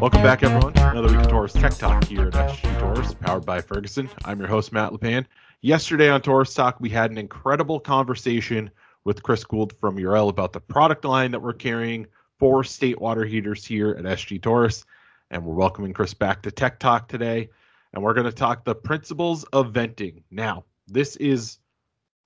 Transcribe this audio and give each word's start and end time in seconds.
Welcome 0.00 0.22
back, 0.22 0.44
everyone. 0.44 0.72
Another 0.78 1.08
week 1.08 1.18
of 1.18 1.26
Torrice 1.26 1.60
Tech 1.60 1.74
Talk 1.74 2.04
here 2.04 2.28
at 2.28 2.34
SG 2.34 2.78
Torrice, 2.78 3.18
powered 3.18 3.44
by 3.44 3.60
Ferguson. 3.60 4.08
I'm 4.24 4.38
your 4.38 4.46
host, 4.46 4.72
Matt 4.72 4.92
LePan. 4.92 5.26
Yesterday 5.62 6.10
on 6.10 6.20
Torrice 6.20 6.54
Talk, 6.54 6.78
we 6.78 6.88
had 6.88 7.10
an 7.10 7.18
incredible 7.18 7.80
conversation 7.80 8.70
with 9.02 9.24
Chris 9.24 9.42
Gould 9.42 9.72
from 9.80 9.96
Urell 9.96 10.28
about 10.28 10.52
the 10.52 10.60
product 10.60 11.04
line 11.04 11.32
that 11.32 11.42
we're 11.42 11.54
carrying 11.54 12.06
for 12.38 12.62
state 12.62 13.00
water 13.00 13.24
heaters 13.24 13.66
here 13.66 13.96
at 13.98 14.04
SG 14.04 14.40
Torrice. 14.40 14.84
And 15.32 15.44
we're 15.44 15.56
welcoming 15.56 15.92
Chris 15.92 16.14
back 16.14 16.40
to 16.42 16.52
Tech 16.52 16.78
Talk 16.78 17.08
today. 17.08 17.48
And 17.94 18.04
we're 18.04 18.14
going 18.14 18.26
to 18.26 18.32
talk 18.32 18.64
the 18.64 18.76
principles 18.76 19.42
of 19.52 19.72
venting. 19.72 20.22
Now, 20.30 20.66
this 20.86 21.16
is 21.16 21.58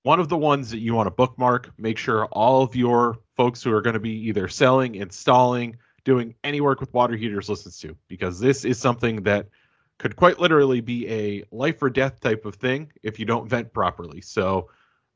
one 0.02 0.20
of 0.20 0.28
the 0.28 0.36
ones 0.36 0.70
that 0.70 0.78
you 0.78 0.94
want 0.94 1.06
to 1.06 1.10
bookmark. 1.10 1.70
Make 1.78 1.98
sure 1.98 2.26
all 2.26 2.62
of 2.62 2.74
your 2.74 3.18
folks 3.36 3.62
who 3.62 3.72
are 3.72 3.82
going 3.82 3.94
to 3.94 4.00
be 4.00 4.28
either 4.28 4.48
selling, 4.48 4.96
installing, 4.96 5.76
doing 6.04 6.34
any 6.42 6.60
work 6.60 6.80
with 6.80 6.92
water 6.92 7.16
heaters 7.16 7.48
listens 7.48 7.78
to, 7.78 7.96
because 8.08 8.40
this 8.40 8.64
is 8.64 8.78
something 8.78 9.22
that 9.22 9.48
could 9.98 10.16
quite 10.16 10.40
literally 10.40 10.80
be 10.80 11.08
a 11.08 11.44
life 11.52 11.80
or 11.80 11.88
death 11.88 12.18
type 12.20 12.44
of 12.44 12.56
thing 12.56 12.90
if 13.02 13.20
you 13.20 13.24
don't 13.24 13.48
vent 13.48 13.72
properly. 13.72 14.20
So 14.20 14.68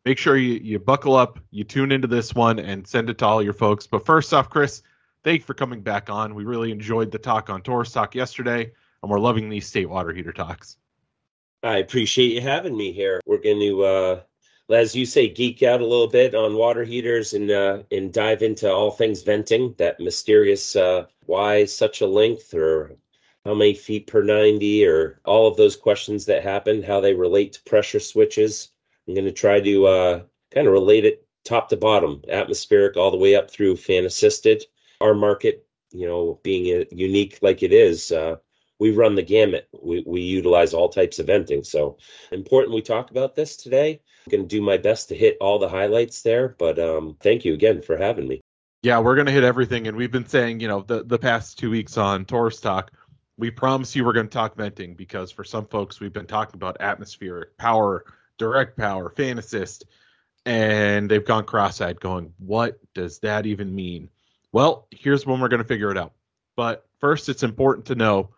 make 0.05 0.19
sure 0.19 0.37
you, 0.37 0.61
you 0.63 0.79
buckle 0.79 1.17
up, 1.17 1.41
you 1.51 1.65
tune 1.65 1.91
into 1.91 2.07
this 2.07 2.35
one, 2.35 2.61
and 2.61 2.87
send 2.87 3.11
it 3.11 3.19
to 3.19 3.27
all 3.27 3.43
your 3.43 3.53
folks. 3.53 3.89
But 3.89 4.07
first 4.07 4.33
off, 4.33 4.49
Chris, 4.49 4.83
thank 5.25 5.41
you 5.41 5.45
for 5.45 5.55
coming 5.55 5.81
back 5.81 6.09
on. 6.09 6.37
We 6.37 6.45
really 6.45 6.71
enjoyed 6.71 7.11
the 7.11 7.19
talk 7.19 7.51
on 7.51 7.63
Torrice 7.63 7.93
Talk 7.93 8.15
yesterday, 8.15 8.71
and 9.03 9.11
we're 9.11 9.19
loving 9.19 9.49
these 9.49 9.67
state 9.67 9.91
water 9.91 10.13
heater 10.13 10.33
talks. 10.33 10.77
I 11.65 11.79
appreciate 11.79 12.33
you 12.35 12.41
having 12.41 12.77
me 12.77 12.93
here. 12.93 13.21
We're 13.27 13.43
going 13.43 13.59
to, 13.59 13.83
uh, 13.83 14.21
as 14.71 14.95
you 14.97 15.07
say, 15.07 15.29
geek 15.29 15.63
out 15.63 15.81
a 15.81 15.87
little 15.87 16.09
bit 16.09 16.35
on 16.35 16.57
water 16.57 16.85
heaters 16.85 17.35
and 17.35 17.51
uh, 17.51 17.83
and 17.93 18.13
dive 18.13 18.43
into 18.43 18.71
all 18.71 18.91
things 18.91 19.23
venting. 19.23 19.75
That 19.79 20.01
mysterious 20.01 20.75
uh, 20.77 21.07
why 21.27 21.65
such 21.65 22.01
a 22.01 22.07
length 22.07 22.53
or 22.55 22.97
how 23.45 23.55
many 23.55 23.75
feet 23.75 24.09
per 24.09 24.23
90 24.23 24.87
or 24.87 25.21
all 25.25 25.47
of 25.47 25.57
those 25.57 25.77
questions 25.77 26.27
that 26.27 26.43
happen, 26.43 26.83
how 26.83 27.01
they 27.01 27.15
relate 27.15 27.53
to 27.53 27.63
pressure 27.63 28.01
switches. 28.01 28.71
I'm 29.07 29.15
going 29.15 29.25
to 29.25 29.33
try 29.33 29.61
to 29.61 29.87
uh, 29.87 30.23
kind 30.53 30.67
of 30.67 30.73
relate 30.73 31.05
it 31.05 31.25
top 31.45 31.69
to 31.69 31.77
bottom, 31.77 32.21
atmospheric 32.29 32.97
all 32.97 33.13
the 33.13 33.17
way 33.17 33.37
up 33.37 33.49
through 33.49 33.77
fan 33.77 34.05
assisted. 34.05 34.65
Our 35.01 35.15
market, 35.15 35.65
you 35.93 36.09
know, 36.09 36.41
being 36.43 36.85
unique 36.91 37.39
like 37.41 37.63
it 37.63 37.73
is, 37.73 38.11
uh, 38.11 38.37
we 38.81 38.91
run 38.91 39.15
the 39.15 39.23
gamut. 39.23 39.69
We, 39.81 40.03
we 40.07 40.21
utilize 40.23 40.75
all 40.75 40.89
types 40.89 41.21
of 41.21 41.27
venting. 41.27 41.63
So 41.63 41.99
important 42.33 42.75
we 42.75 42.83
talk 42.83 43.13
about 43.13 43.37
this 43.37 43.57
today. 43.57 44.01
Going 44.29 44.43
to 44.43 44.49
do 44.49 44.61
my 44.61 44.77
best 44.77 45.09
to 45.11 45.15
hit 45.15 45.37
all 45.41 45.59
the 45.59 45.69
highlights 45.69 46.23
there, 46.23 46.57
but 46.59 46.79
um, 46.79 47.17
thank 47.21 47.45
you 47.45 47.55
again 47.55 47.81
for 47.81 47.97
having 47.97 48.27
me. 48.27 48.41
Yeah, 48.83 48.99
we're 48.99 49.15
going 49.15 49.27
to 49.27 49.33
hit 49.33 49.45
everything. 49.45 49.87
And 49.87 49.97
we've 49.97 50.11
been 50.11 50.27
saying, 50.27 50.61
you 50.61 50.69
know, 50.69 50.83
the, 50.83 51.05
the 51.05 51.19
past 51.19 51.59
two 51.59 51.71
weeks 51.71 51.97
on 51.97 52.25
Torrice 52.25 52.61
Talk, 52.61 52.91
we 53.39 53.51
promise 53.51 53.95
you 53.95 54.05
we're 54.05 54.13
going 54.13 54.29
to 54.29 54.33
talk 54.33 54.57
venting 54.57 54.95
because 54.95 55.31
for 55.31 55.45
some 55.45 55.67
folks 55.67 56.01
we've 56.01 56.13
been 56.13 56.27
talking 56.27 56.57
about 56.57 56.77
atmospheric 56.81 57.57
power, 57.57 58.05
direct 58.39 58.77
power, 58.77 59.11
fan 59.11 59.39
assist, 59.39 59.85
and 60.45 61.11
they've 61.11 61.25
gone 61.25 61.45
cross-eyed 61.45 62.01
going, 62.01 62.33
"What 62.39 62.79
does 62.95 63.19
that 63.21 63.47
even 63.47 63.75
mean?" 63.75 64.09
Well, 64.53 64.87
here's 64.91 65.27
when 65.27 65.41
we're 65.41 65.49
going 65.49 65.63
to 65.63 65.69
figure 65.69 65.91
it 65.91 65.99
out. 65.99 66.13
But 66.55 66.87
first, 67.01 67.29
it's 67.29 67.43
important 67.43 67.87
to 67.87 67.95
know 67.95 68.31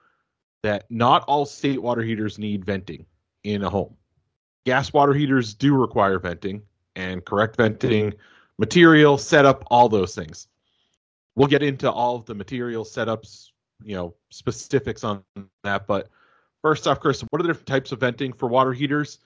that 0.63 0.87
not 0.91 1.25
all 1.29 1.47
state 1.47 1.81
water 1.81 2.03
heaters 2.03 2.39
need 2.39 2.65
venting 2.65 3.07
in 3.45 3.63
a 3.63 3.71
home. 3.71 3.98
Gas 4.69 4.93
water 4.93 5.15
heaters 5.15 5.55
do 5.55 5.75
require 5.75 6.19
venting 6.19 6.63
and 6.95 7.25
correct 7.25 7.57
venting, 7.57 8.13
material, 8.59 9.17
setup, 9.17 9.65
all 9.71 9.89
those 9.89 10.15
things. 10.15 10.49
We'll 11.37 11.49
get 11.49 11.63
into 11.63 11.91
all 11.91 12.17
of 12.17 12.27
the 12.27 12.35
material 12.35 12.85
setups 12.85 13.49
you 13.83 13.95
know 13.95 14.15
specifics 14.31 15.05
on 15.05 15.23
that. 15.65 15.87
But 15.87 16.09
first 16.63 16.87
off, 16.87 17.01
Chris, 17.01 17.25
what 17.31 17.41
are 17.41 17.43
the 17.43 17.49
different 17.49 17.67
types 17.67 17.93
of 17.93 18.01
venting 18.01 18.33
for 18.33 18.47
water 18.47 18.75
heaters, 18.75 19.21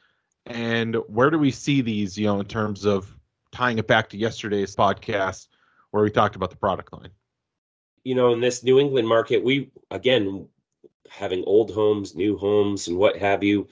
and 0.47 0.95
where 1.09 1.29
do 1.29 1.39
we 1.39 1.51
see 1.51 1.81
these? 1.81 2.17
You 2.17 2.27
know, 2.27 2.41
in 2.41 2.47
terms 2.47 2.85
of 2.85 3.17
tying 3.51 3.79
it 3.79 3.87
back 3.89 4.09
to 4.11 4.17
yesterday's 4.17 4.77
podcast 4.77 5.49
where 5.91 6.05
we 6.05 6.11
talked 6.11 6.37
about 6.37 6.51
the 6.51 6.57
product 6.57 6.93
line. 6.93 7.11
You 8.05 8.15
know, 8.15 8.33
in 8.33 8.41
this 8.41 8.63
New 8.63 8.79
England 8.79 9.09
market, 9.09 9.43
we 9.43 9.73
again 9.91 10.47
having 11.09 11.45
old 11.45 11.73
homes, 11.73 12.15
new 12.15 12.37
homes, 12.37 12.89
and 12.89 12.97
what 12.97 13.17
have 13.17 13.43
you, 13.43 13.69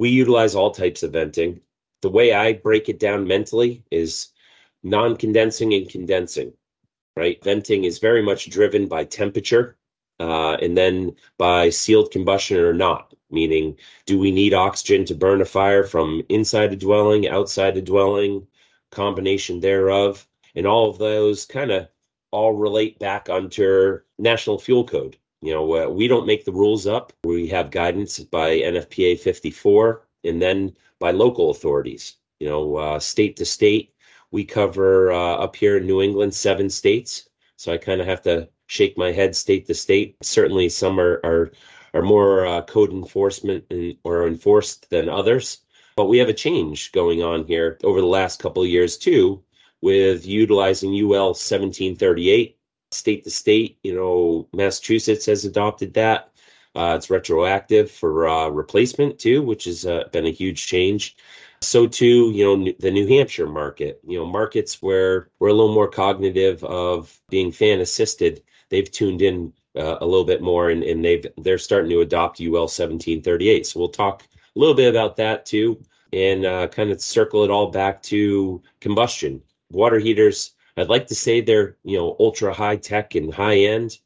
we 0.00 0.08
utilize 0.08 0.54
all 0.54 0.70
types 0.70 1.02
of 1.02 1.12
venting. 1.12 1.60
The 2.00 2.08
way 2.08 2.32
I 2.32 2.54
break 2.54 2.88
it 2.88 2.98
down 2.98 3.26
mentally 3.26 3.84
is 3.90 4.28
non 4.82 5.14
condensing 5.14 5.74
and 5.74 5.90
condensing, 5.90 6.54
right? 7.18 7.38
Venting 7.44 7.84
is 7.84 7.98
very 7.98 8.22
much 8.22 8.48
driven 8.48 8.88
by 8.88 9.04
temperature 9.04 9.76
uh, 10.18 10.54
and 10.62 10.74
then 10.74 11.14
by 11.36 11.68
sealed 11.68 12.12
combustion 12.12 12.56
or 12.56 12.72
not, 12.72 13.12
meaning 13.30 13.76
do 14.06 14.18
we 14.18 14.30
need 14.30 14.54
oxygen 14.54 15.04
to 15.04 15.14
burn 15.14 15.42
a 15.42 15.44
fire 15.44 15.84
from 15.84 16.22
inside 16.30 16.72
a 16.72 16.76
dwelling, 16.76 17.28
outside 17.28 17.76
a 17.76 17.82
dwelling, 17.82 18.46
combination 18.90 19.60
thereof, 19.60 20.26
and 20.54 20.66
all 20.66 20.88
of 20.88 20.96
those 20.96 21.44
kind 21.44 21.70
of 21.70 21.88
all 22.30 22.54
relate 22.54 22.98
back 22.98 23.28
onto 23.28 23.98
National 24.18 24.58
Fuel 24.58 24.84
Code. 24.84 25.18
You 25.42 25.54
know, 25.54 25.74
uh, 25.74 25.88
we 25.88 26.06
don't 26.06 26.26
make 26.26 26.44
the 26.44 26.52
rules 26.52 26.86
up. 26.86 27.12
We 27.24 27.48
have 27.48 27.70
guidance 27.70 28.18
by 28.18 28.58
NFPA 28.58 29.20
54 29.20 30.06
and 30.24 30.40
then 30.40 30.76
by 30.98 31.12
local 31.12 31.50
authorities. 31.50 32.16
You 32.40 32.48
know, 32.48 32.76
uh, 32.76 32.98
state 32.98 33.36
to 33.36 33.44
state, 33.46 33.94
we 34.30 34.44
cover 34.44 35.12
uh, 35.12 35.36
up 35.36 35.56
here 35.56 35.78
in 35.78 35.86
New 35.86 36.02
England 36.02 36.34
seven 36.34 36.68
states. 36.68 37.28
So 37.56 37.72
I 37.72 37.78
kind 37.78 38.00
of 38.00 38.06
have 38.06 38.22
to 38.22 38.48
shake 38.66 38.98
my 38.98 39.12
head 39.12 39.34
state 39.34 39.66
to 39.66 39.74
state. 39.74 40.16
Certainly, 40.22 40.68
some 40.70 41.00
are 41.00 41.20
are, 41.24 41.52
are 41.94 42.02
more 42.02 42.46
uh, 42.46 42.62
code 42.62 42.92
enforcement 42.92 43.64
or 44.04 44.26
enforced 44.26 44.90
than 44.90 45.08
others. 45.08 45.58
But 45.96 46.06
we 46.06 46.18
have 46.18 46.28
a 46.28 46.34
change 46.34 46.92
going 46.92 47.22
on 47.22 47.46
here 47.46 47.78
over 47.84 48.00
the 48.00 48.06
last 48.06 48.40
couple 48.40 48.62
of 48.62 48.68
years 48.68 48.96
too, 48.96 49.42
with 49.80 50.26
utilizing 50.26 50.90
UL 50.92 51.34
1738 51.34 52.58
state 52.90 53.24
to 53.24 53.30
state. 53.30 53.78
You 53.82 53.94
know, 53.94 54.48
Massachusetts 54.52 55.26
has 55.26 55.44
adopted 55.44 55.94
that. 55.94 56.32
Uh, 56.76 56.94
it's 56.96 57.10
retroactive 57.10 57.90
for 57.90 58.28
uh, 58.28 58.48
replacement 58.48 59.18
too, 59.18 59.42
which 59.42 59.64
has 59.64 59.84
uh, 59.86 60.04
been 60.12 60.26
a 60.26 60.30
huge 60.30 60.66
change. 60.66 61.16
So 61.62 61.86
too, 61.86 62.30
you 62.30 62.44
know, 62.44 62.72
the 62.78 62.90
New 62.90 63.06
Hampshire 63.06 63.48
market, 63.48 64.00
you 64.06 64.18
know, 64.18 64.24
markets 64.24 64.80
where 64.80 65.30
we're 65.40 65.48
a 65.48 65.52
little 65.52 65.74
more 65.74 65.88
cognitive 65.88 66.62
of 66.64 67.20
being 67.28 67.50
fan 67.52 67.80
assisted 67.80 68.42
they've 68.70 68.90
tuned 68.90 69.20
in 69.20 69.52
uh, 69.76 69.98
a 70.00 70.06
little 70.06 70.24
bit 70.24 70.40
more 70.40 70.70
and, 70.70 70.82
and 70.82 71.04
they've 71.04 71.26
they're 71.38 71.58
starting 71.58 71.90
to 71.90 72.00
adopt 72.00 72.40
UL 72.40 72.62
1738. 72.62 73.66
So 73.66 73.78
we'll 73.78 73.88
talk 73.88 74.22
a 74.22 74.58
little 74.58 74.74
bit 74.74 74.88
about 74.88 75.16
that 75.16 75.44
too, 75.44 75.80
and 76.12 76.46
uh, 76.46 76.68
kind 76.68 76.90
of 76.90 77.00
circle 77.00 77.44
it 77.44 77.50
all 77.50 77.70
back 77.70 78.02
to 78.04 78.62
combustion 78.80 79.42
water 79.70 79.98
heaters. 79.98 80.52
I'd 80.76 80.88
like 80.88 81.06
to 81.08 81.14
say 81.14 81.40
they're 81.40 81.76
you 81.84 81.98
know 81.98 82.16
ultra 82.20 82.52
high 82.52 82.76
tech 82.76 83.14
and 83.14 83.32
high 83.32 83.58
end, 83.58 83.98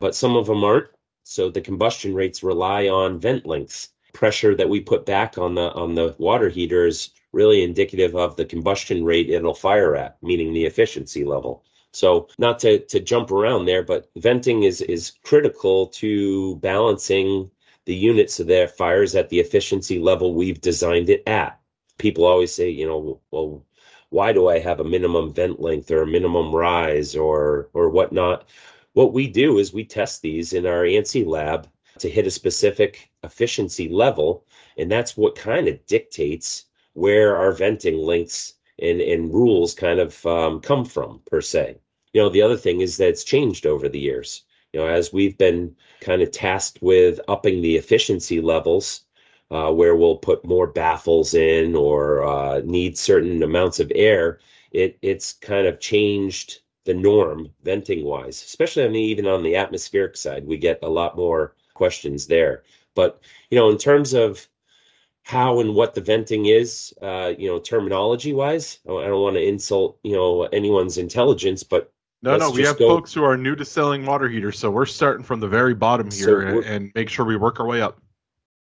but 0.00 0.14
some 0.14 0.36
of 0.36 0.46
them 0.46 0.64
aren't. 0.64 0.88
So 1.24 1.50
the 1.50 1.60
combustion 1.60 2.14
rates 2.14 2.42
rely 2.42 2.88
on 2.88 3.20
vent 3.20 3.46
lengths. 3.46 3.90
Pressure 4.12 4.54
that 4.56 4.68
we 4.68 4.80
put 4.80 5.06
back 5.06 5.38
on 5.38 5.54
the 5.54 5.72
on 5.72 5.94
the 5.94 6.14
water 6.18 6.48
heater 6.48 6.86
is 6.86 7.10
really 7.32 7.62
indicative 7.62 8.14
of 8.14 8.36
the 8.36 8.44
combustion 8.44 9.04
rate 9.04 9.30
it'll 9.30 9.54
fire 9.54 9.96
at, 9.96 10.22
meaning 10.22 10.52
the 10.52 10.66
efficiency 10.66 11.24
level. 11.24 11.64
So 11.92 12.28
not 12.38 12.58
to, 12.60 12.78
to 12.78 13.00
jump 13.00 13.30
around 13.30 13.66
there, 13.66 13.82
but 13.82 14.10
venting 14.16 14.62
is 14.62 14.80
is 14.82 15.12
critical 15.24 15.86
to 15.88 16.56
balancing 16.56 17.50
the 17.84 17.94
units 17.94 18.40
of 18.40 18.46
their 18.46 18.68
fires 18.68 19.14
at 19.14 19.28
the 19.28 19.40
efficiency 19.40 19.98
level 19.98 20.34
we've 20.34 20.60
designed 20.60 21.10
it 21.10 21.22
at. 21.26 21.60
People 21.98 22.24
always 22.24 22.54
say, 22.54 22.70
you 22.70 22.86
know, 22.86 23.20
well, 23.30 23.64
why 24.12 24.32
do 24.32 24.48
I 24.48 24.58
have 24.58 24.80
a 24.80 24.84
minimum 24.84 25.32
vent 25.32 25.60
length 25.60 25.90
or 25.90 26.02
a 26.02 26.06
minimum 26.06 26.54
rise 26.54 27.16
or 27.16 27.70
or 27.72 27.88
whatnot? 27.88 28.48
What 28.92 29.12
we 29.12 29.26
do 29.26 29.58
is 29.58 29.72
we 29.72 29.84
test 29.84 30.20
these 30.22 30.52
in 30.52 30.66
our 30.66 30.82
ANSI 30.84 31.26
lab 31.26 31.68
to 31.98 32.10
hit 32.10 32.26
a 32.26 32.30
specific 32.30 33.10
efficiency 33.24 33.88
level, 33.88 34.44
and 34.76 34.90
that's 34.90 35.16
what 35.16 35.34
kind 35.34 35.66
of 35.66 35.84
dictates 35.86 36.66
where 36.92 37.36
our 37.36 37.52
venting 37.52 37.98
lengths 37.98 38.54
and, 38.78 39.00
and 39.00 39.32
rules 39.32 39.74
kind 39.74 39.98
of 39.98 40.24
um, 40.26 40.60
come 40.60 40.84
from 40.84 41.20
per 41.26 41.40
se. 41.40 41.78
You 42.12 42.20
know, 42.20 42.28
the 42.28 42.42
other 42.42 42.56
thing 42.56 42.82
is 42.82 42.98
that 42.98 43.08
it's 43.08 43.24
changed 43.24 43.66
over 43.66 43.88
the 43.88 43.98
years. 43.98 44.42
You 44.72 44.80
know, 44.80 44.86
as 44.88 45.12
we've 45.12 45.38
been 45.38 45.74
kind 46.00 46.20
of 46.22 46.30
tasked 46.30 46.82
with 46.82 47.20
upping 47.28 47.62
the 47.62 47.76
efficiency 47.76 48.40
levels, 48.40 49.04
uh, 49.52 49.70
where 49.70 49.94
we'll 49.94 50.16
put 50.16 50.44
more 50.44 50.66
baffles 50.66 51.34
in 51.34 51.76
or 51.76 52.24
uh, 52.24 52.60
need 52.64 52.96
certain 52.96 53.42
amounts 53.42 53.80
of 53.80 53.92
air, 53.94 54.40
it 54.72 54.98
it's 55.02 55.34
kind 55.34 55.66
of 55.66 55.80
changed 55.80 56.60
the 56.84 56.94
norm 56.94 57.48
venting 57.62 58.04
wise, 58.04 58.42
especially 58.42 58.84
on 58.84 58.92
the, 58.92 59.00
even 59.00 59.26
on 59.26 59.42
the 59.42 59.54
atmospheric 59.54 60.16
side. 60.16 60.46
We 60.46 60.56
get 60.56 60.78
a 60.82 60.88
lot 60.88 61.16
more 61.16 61.54
questions 61.74 62.26
there. 62.26 62.62
But 62.94 63.20
you 63.50 63.58
know, 63.58 63.70
in 63.70 63.78
terms 63.78 64.14
of 64.14 64.48
how 65.24 65.60
and 65.60 65.74
what 65.74 65.94
the 65.94 66.00
venting 66.00 66.46
is, 66.46 66.92
uh, 67.00 67.32
you 67.38 67.48
know, 67.48 67.58
terminology 67.58 68.32
wise. 68.32 68.80
I 68.86 69.06
don't 69.06 69.22
want 69.22 69.36
to 69.36 69.42
insult, 69.42 69.98
you 70.02 70.14
know, 70.14 70.44
anyone's 70.46 70.98
intelligence, 70.98 71.62
but 71.62 71.92
no, 72.22 72.36
no, 72.36 72.50
we 72.50 72.62
have 72.62 72.78
go. 72.78 72.88
folks 72.88 73.12
who 73.12 73.24
are 73.24 73.36
new 73.36 73.56
to 73.56 73.64
selling 73.64 74.06
water 74.06 74.28
heaters, 74.28 74.58
so 74.58 74.70
we're 74.70 74.86
starting 74.86 75.24
from 75.24 75.40
the 75.40 75.48
very 75.48 75.74
bottom 75.74 76.10
here 76.10 76.42
so 76.42 76.58
and, 76.58 76.64
and, 76.64 76.92
make 76.94 77.08
sure 77.08 77.24
we 77.24 77.36
work 77.36 77.60
our 77.60 77.66
way 77.66 77.80
up. 77.80 78.00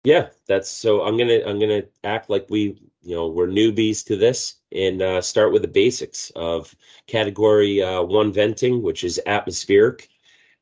Yeah, 0.07 0.29
that's 0.47 0.71
so. 0.71 1.03
I'm 1.03 1.19
gonna 1.19 1.41
I'm 1.45 1.59
gonna 1.59 1.83
act 2.05 2.31
like 2.31 2.47
we 2.49 2.79
you 3.03 3.17
know 3.17 3.27
we're 3.27 3.49
newbies 3.49 4.05
to 4.07 4.17
this 4.17 4.55
and 4.71 5.03
uh, 5.03 5.21
start 5.21 5.53
with 5.53 5.63
the 5.63 5.69
basics 5.69 6.31
of 6.37 6.73
category 7.09 7.83
uh, 7.83 8.03
one 8.03 8.33
venting, 8.33 8.83
which 8.83 9.03
is 9.03 9.21
atmospheric. 9.27 10.09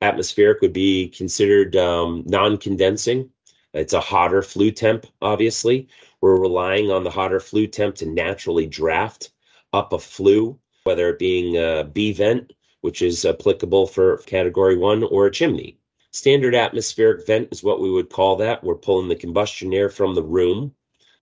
Atmospheric 0.00 0.62
would 0.62 0.73
be 0.73 1.08
considered 1.11 1.76
um, 1.76 2.23
non-condensing. 2.25 3.29
It's 3.75 3.93
a 3.93 4.00
hotter 4.00 4.41
flue 4.41 4.70
temp, 4.70 5.05
obviously. 5.20 5.88
We're 6.23 6.40
relying 6.40 6.90
on 6.90 7.05
the 7.05 7.11
hotter 7.11 7.38
flue 7.38 7.67
temp 7.67 7.97
to 7.97 8.06
naturally 8.06 8.67
draft 8.67 9.29
up 9.75 9.93
a 9.93 9.99
flue, 9.99 10.58
whether 10.85 11.11
it 11.11 11.19
being 11.19 11.58
a 11.58 11.85
B 11.85 12.14
vent 12.14 12.50
which 12.81 13.02
is 13.02 13.26
applicable 13.26 13.88
for 13.88 14.17
category 14.26 14.79
one, 14.79 15.02
or 15.05 15.26
a 15.26 15.31
chimney. 15.31 15.79
Standard 16.14 16.55
atmospheric 16.55 17.26
vent 17.26 17.49
is 17.50 17.64
what 17.64 17.81
we 17.81 17.90
would 17.90 18.08
call 18.08 18.37
that. 18.37 18.62
We're 18.62 18.76
pulling 18.76 19.08
the 19.08 19.16
combustion 19.16 19.75
air 19.75 19.88
from 19.88 20.14
the 20.14 20.22
room. 20.22 20.72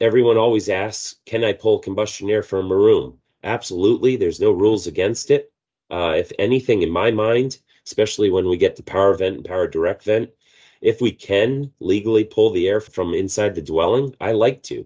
Everyone 0.02 0.36
always 0.36 0.68
asks, 0.68 1.16
Can 1.24 1.44
I 1.44 1.54
pull 1.54 1.78
combustion 1.78 2.28
air 2.28 2.42
from 2.42 2.70
a 2.70 2.76
room? 2.76 3.18
Absolutely. 3.42 4.16
There's 4.16 4.38
no 4.38 4.50
rules 4.52 4.86
against 4.86 5.30
it. 5.30 5.50
Uh, 5.90 6.12
if 6.18 6.30
anything, 6.38 6.82
in 6.82 6.90
my 6.90 7.10
mind, 7.10 7.56
especially 7.86 8.28
when 8.28 8.46
we 8.46 8.58
get 8.58 8.76
to 8.76 8.82
power 8.82 9.14
vent 9.14 9.36
and 9.36 9.46
power 9.46 9.66
direct 9.66 10.02
vent, 10.02 10.28
if 10.82 11.00
we 11.00 11.10
can 11.10 11.72
legally 11.80 12.24
pull 12.24 12.50
the 12.50 12.68
air 12.68 12.82
from 12.82 13.14
inside 13.14 13.54
the 13.54 13.62
dwelling, 13.62 14.14
I 14.20 14.32
like 14.32 14.62
to. 14.64 14.84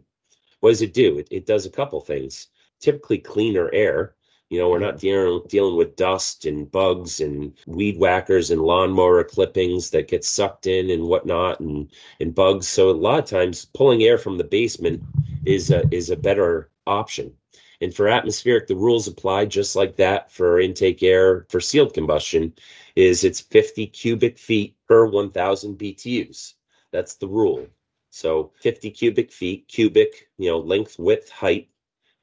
What 0.60 0.70
does 0.70 0.82
it 0.82 0.94
do? 0.94 1.18
It, 1.18 1.26
it 1.32 1.46
does 1.46 1.66
a 1.66 1.70
couple 1.70 2.00
things. 2.00 2.46
Typically, 2.78 3.18
cleaner 3.18 3.70
air 3.72 4.14
you 4.48 4.58
know, 4.60 4.69
we're 4.69 4.78
not 4.78 4.98
dealing 4.98 5.43
dealing 5.48 5.76
with 5.76 5.96
dust 5.96 6.44
and 6.44 6.70
bugs 6.70 7.20
and 7.20 7.52
weed 7.66 7.98
whackers 7.98 8.50
and 8.50 8.62
lawnmower 8.62 9.25
clippings 9.25 9.90
that 9.90 10.08
get 10.08 10.25
sucked 10.25 10.66
in 10.66 10.90
and 10.90 11.02
whatnot 11.04 11.58
and 11.60 11.90
and 12.20 12.34
bugs. 12.34 12.69
So 12.69 12.90
a 12.90 12.93
lot 12.93 13.19
of 13.19 13.25
times 13.25 13.64
pulling 13.64 14.02
air 14.02 14.19
from 14.19 14.38
the 14.38 14.44
basement 14.44 15.02
is 15.44 15.70
a, 15.70 15.82
is 15.93 16.10
a 16.10 16.16
better 16.16 16.70
option. 16.87 17.32
And 17.81 17.94
for 17.94 18.08
atmospheric, 18.08 18.69
the 18.69 18.76
rules 18.76 19.08
apply 19.08 19.46
just 19.46 19.76
like 19.76 19.96
that 19.96 20.31
for 20.31 20.60
intake 20.60 21.02
air 21.02 21.46
for 21.50 21.60
sealed 21.60 21.92
combustion. 21.92 22.54
Is 22.94 23.25
it's 23.25 23.40
50 23.40 23.88
cubic 23.88 24.38
feet 24.38 24.76
per 24.88 25.06
1,000 25.06 25.76
BTUs. 25.76 26.54
That's 26.92 27.16
the 27.16 27.28
rule. 27.28 27.66
So 28.10 28.52
50 28.62 28.90
cubic 28.92 29.31
feet, 29.31 29.69
cubic, 29.69 30.31
you 30.38 30.50
know, 30.50 30.58
length, 30.58 30.99
width, 30.99 31.28
height, 31.31 31.69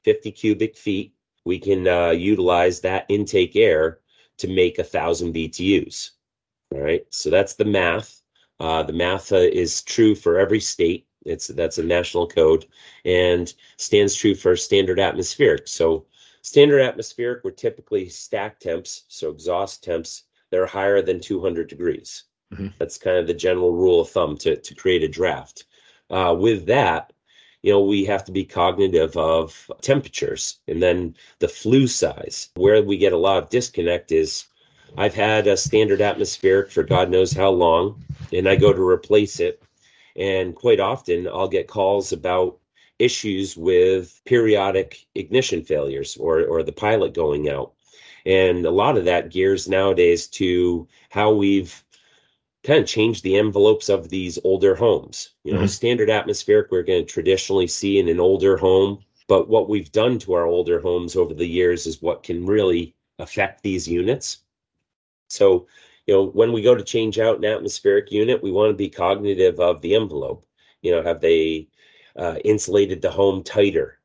50 0.04 0.32
cubic 0.32 0.76
feet 0.76 1.13
we 1.46 1.60
can 1.60 1.88
uh, 1.88 2.12
utilize 2.12 2.80
that 2.82 3.06
intake 3.10 3.56
air 3.56 4.00
to 4.38 4.48
make 4.48 4.80
a 4.80 4.84
thousand 4.84 5.34
BTUs. 5.34 6.12
All 6.74 6.82
right, 6.82 7.06
so 7.10 7.30
that's 7.30 7.56
the 7.56 7.66
math. 7.66 8.22
Uh, 8.60 8.84
the 8.84 8.94
math 8.94 9.32
uh, 9.32 9.38
is 9.38 9.84
true 9.84 10.16
for 10.16 10.40
every 10.40 10.60
state. 10.60 11.08
It's 11.26 11.48
that's 11.48 11.78
a 11.78 11.84
national 11.84 12.28
code 12.28 12.66
and 13.06 13.54
stands 13.78 14.16
true 14.16 14.36
for 14.36 14.56
standard 14.56 15.00
atmospheric. 15.00 15.68
So 15.68 16.06
standard 16.42 16.82
atmospheric 16.82 17.44
were 17.44 17.52
typically 17.52 18.10
stack 18.10 18.60
temps, 18.60 19.04
so 19.08 19.30
exhaust 19.30 19.84
temps 19.84 20.24
that 20.52 20.60
are 20.60 20.66
higher 20.66 21.02
than 21.02 21.20
200 21.20 21.68
degrees. 21.70 22.26
Mm-hmm. 22.54 22.68
That's 22.78 22.98
kind 22.98 23.18
of 23.18 23.28
the 23.28 23.34
general 23.34 23.74
rule 23.74 24.02
of 24.02 24.10
thumb 24.10 24.38
to 24.38 24.56
to 24.56 24.76
create 24.76 25.04
a 25.04 25.08
draft. 25.08 25.66
Uh, 26.10 26.36
with 26.38 26.66
that, 26.66 27.14
you 27.64 27.72
know, 27.72 27.82
we 27.82 28.04
have 28.06 28.26
to 28.26 28.32
be 28.32 28.44
cognitive 28.44 29.16
of 29.18 29.72
temperatures 29.82 30.60
and 30.68 30.84
then 30.84 31.16
the 31.40 31.48
flue 31.48 31.88
size. 31.88 32.50
Where 32.56 32.84
we 32.84 32.98
get 32.98 33.14
a 33.14 33.18
lot 33.18 33.42
of 33.42 33.50
disconnect 33.50 34.12
is 34.12 34.46
I've 34.98 35.16
had 35.16 35.48
a 35.48 35.58
standard 35.58 36.02
atmospheric 36.02 36.70
for 36.70 36.84
God 36.84 37.10
knows 37.10 37.32
how 37.32 37.50
long, 37.50 38.04
and 38.32 38.48
I 38.48 38.58
go 38.58 38.74
to 38.74 38.88
replace 38.88 39.40
it. 39.40 39.64
And 40.16 40.54
quite 40.54 40.82
often 40.82 41.28
I'll 41.28 41.48
get 41.48 41.68
calls 41.68 42.12
about 42.12 42.60
issues 43.00 43.58
with 43.58 44.22
periodic 44.26 45.06
ignition 45.16 45.64
failures 45.64 46.18
or, 46.18 46.44
or 46.46 46.64
the 46.64 46.72
pilot 46.72 47.14
going 47.14 47.50
out. 47.50 47.74
And 48.26 48.66
a 48.66 48.72
lot 48.72 48.98
of 48.98 49.06
that 49.06 49.32
gears 49.32 49.68
nowadays 49.68 50.28
to 50.28 50.88
how 51.10 51.34
we've 51.34 51.84
kind 52.64 52.80
of 52.80 52.88
change 52.88 53.22
the 53.22 53.38
envelopes 53.38 53.90
of 53.90 54.10
these 54.10 54.40
older 54.44 54.76
homes. 54.76 55.32
You 55.44 55.54
know, 55.54 55.60
mm-hmm. 55.60 55.68
standard 55.68 56.10
atmospheric 56.10 56.72
we're 56.72 56.84
going 56.84 57.06
to 57.06 57.12
traditionally 57.12 57.68
see 57.68 58.00
in 58.00 58.08
an 58.08 58.20
older 58.20 58.58
home, 58.58 59.00
but 59.28 59.50
what 59.50 59.70
we've 59.70 59.92
done 59.92 60.18
to 60.20 60.34
our 60.34 60.46
older 60.46 60.80
homes 60.80 61.16
over 61.16 61.34
the 61.34 61.46
years 61.46 61.86
is 61.86 62.02
what 62.02 62.24
can 62.24 62.46
really 62.46 62.96
affect 63.20 63.64
these 63.64 63.88
units. 63.88 64.40
So, 65.28 65.68
you 66.08 66.14
know, 66.14 66.26
when 66.26 66.52
we 66.54 66.62
go 66.62 66.76
to 66.76 66.84
change 66.84 67.20
out 67.20 67.38
an 67.38 67.46
atmospheric 67.46 68.12
unit, 68.12 68.44
we 68.44 68.52
want 68.52 68.70
to 68.70 68.78
be 68.78 68.90
cognitive 68.90 69.60
of 69.60 69.82
the 69.82 69.96
envelope. 69.96 70.46
You 70.82 70.92
know, 70.92 71.04
have 71.04 71.22
they 71.22 71.68
uh, 72.16 72.36
insulated 72.44 73.02
the 73.02 73.12
home 73.12 73.44
tighter? 73.44 74.00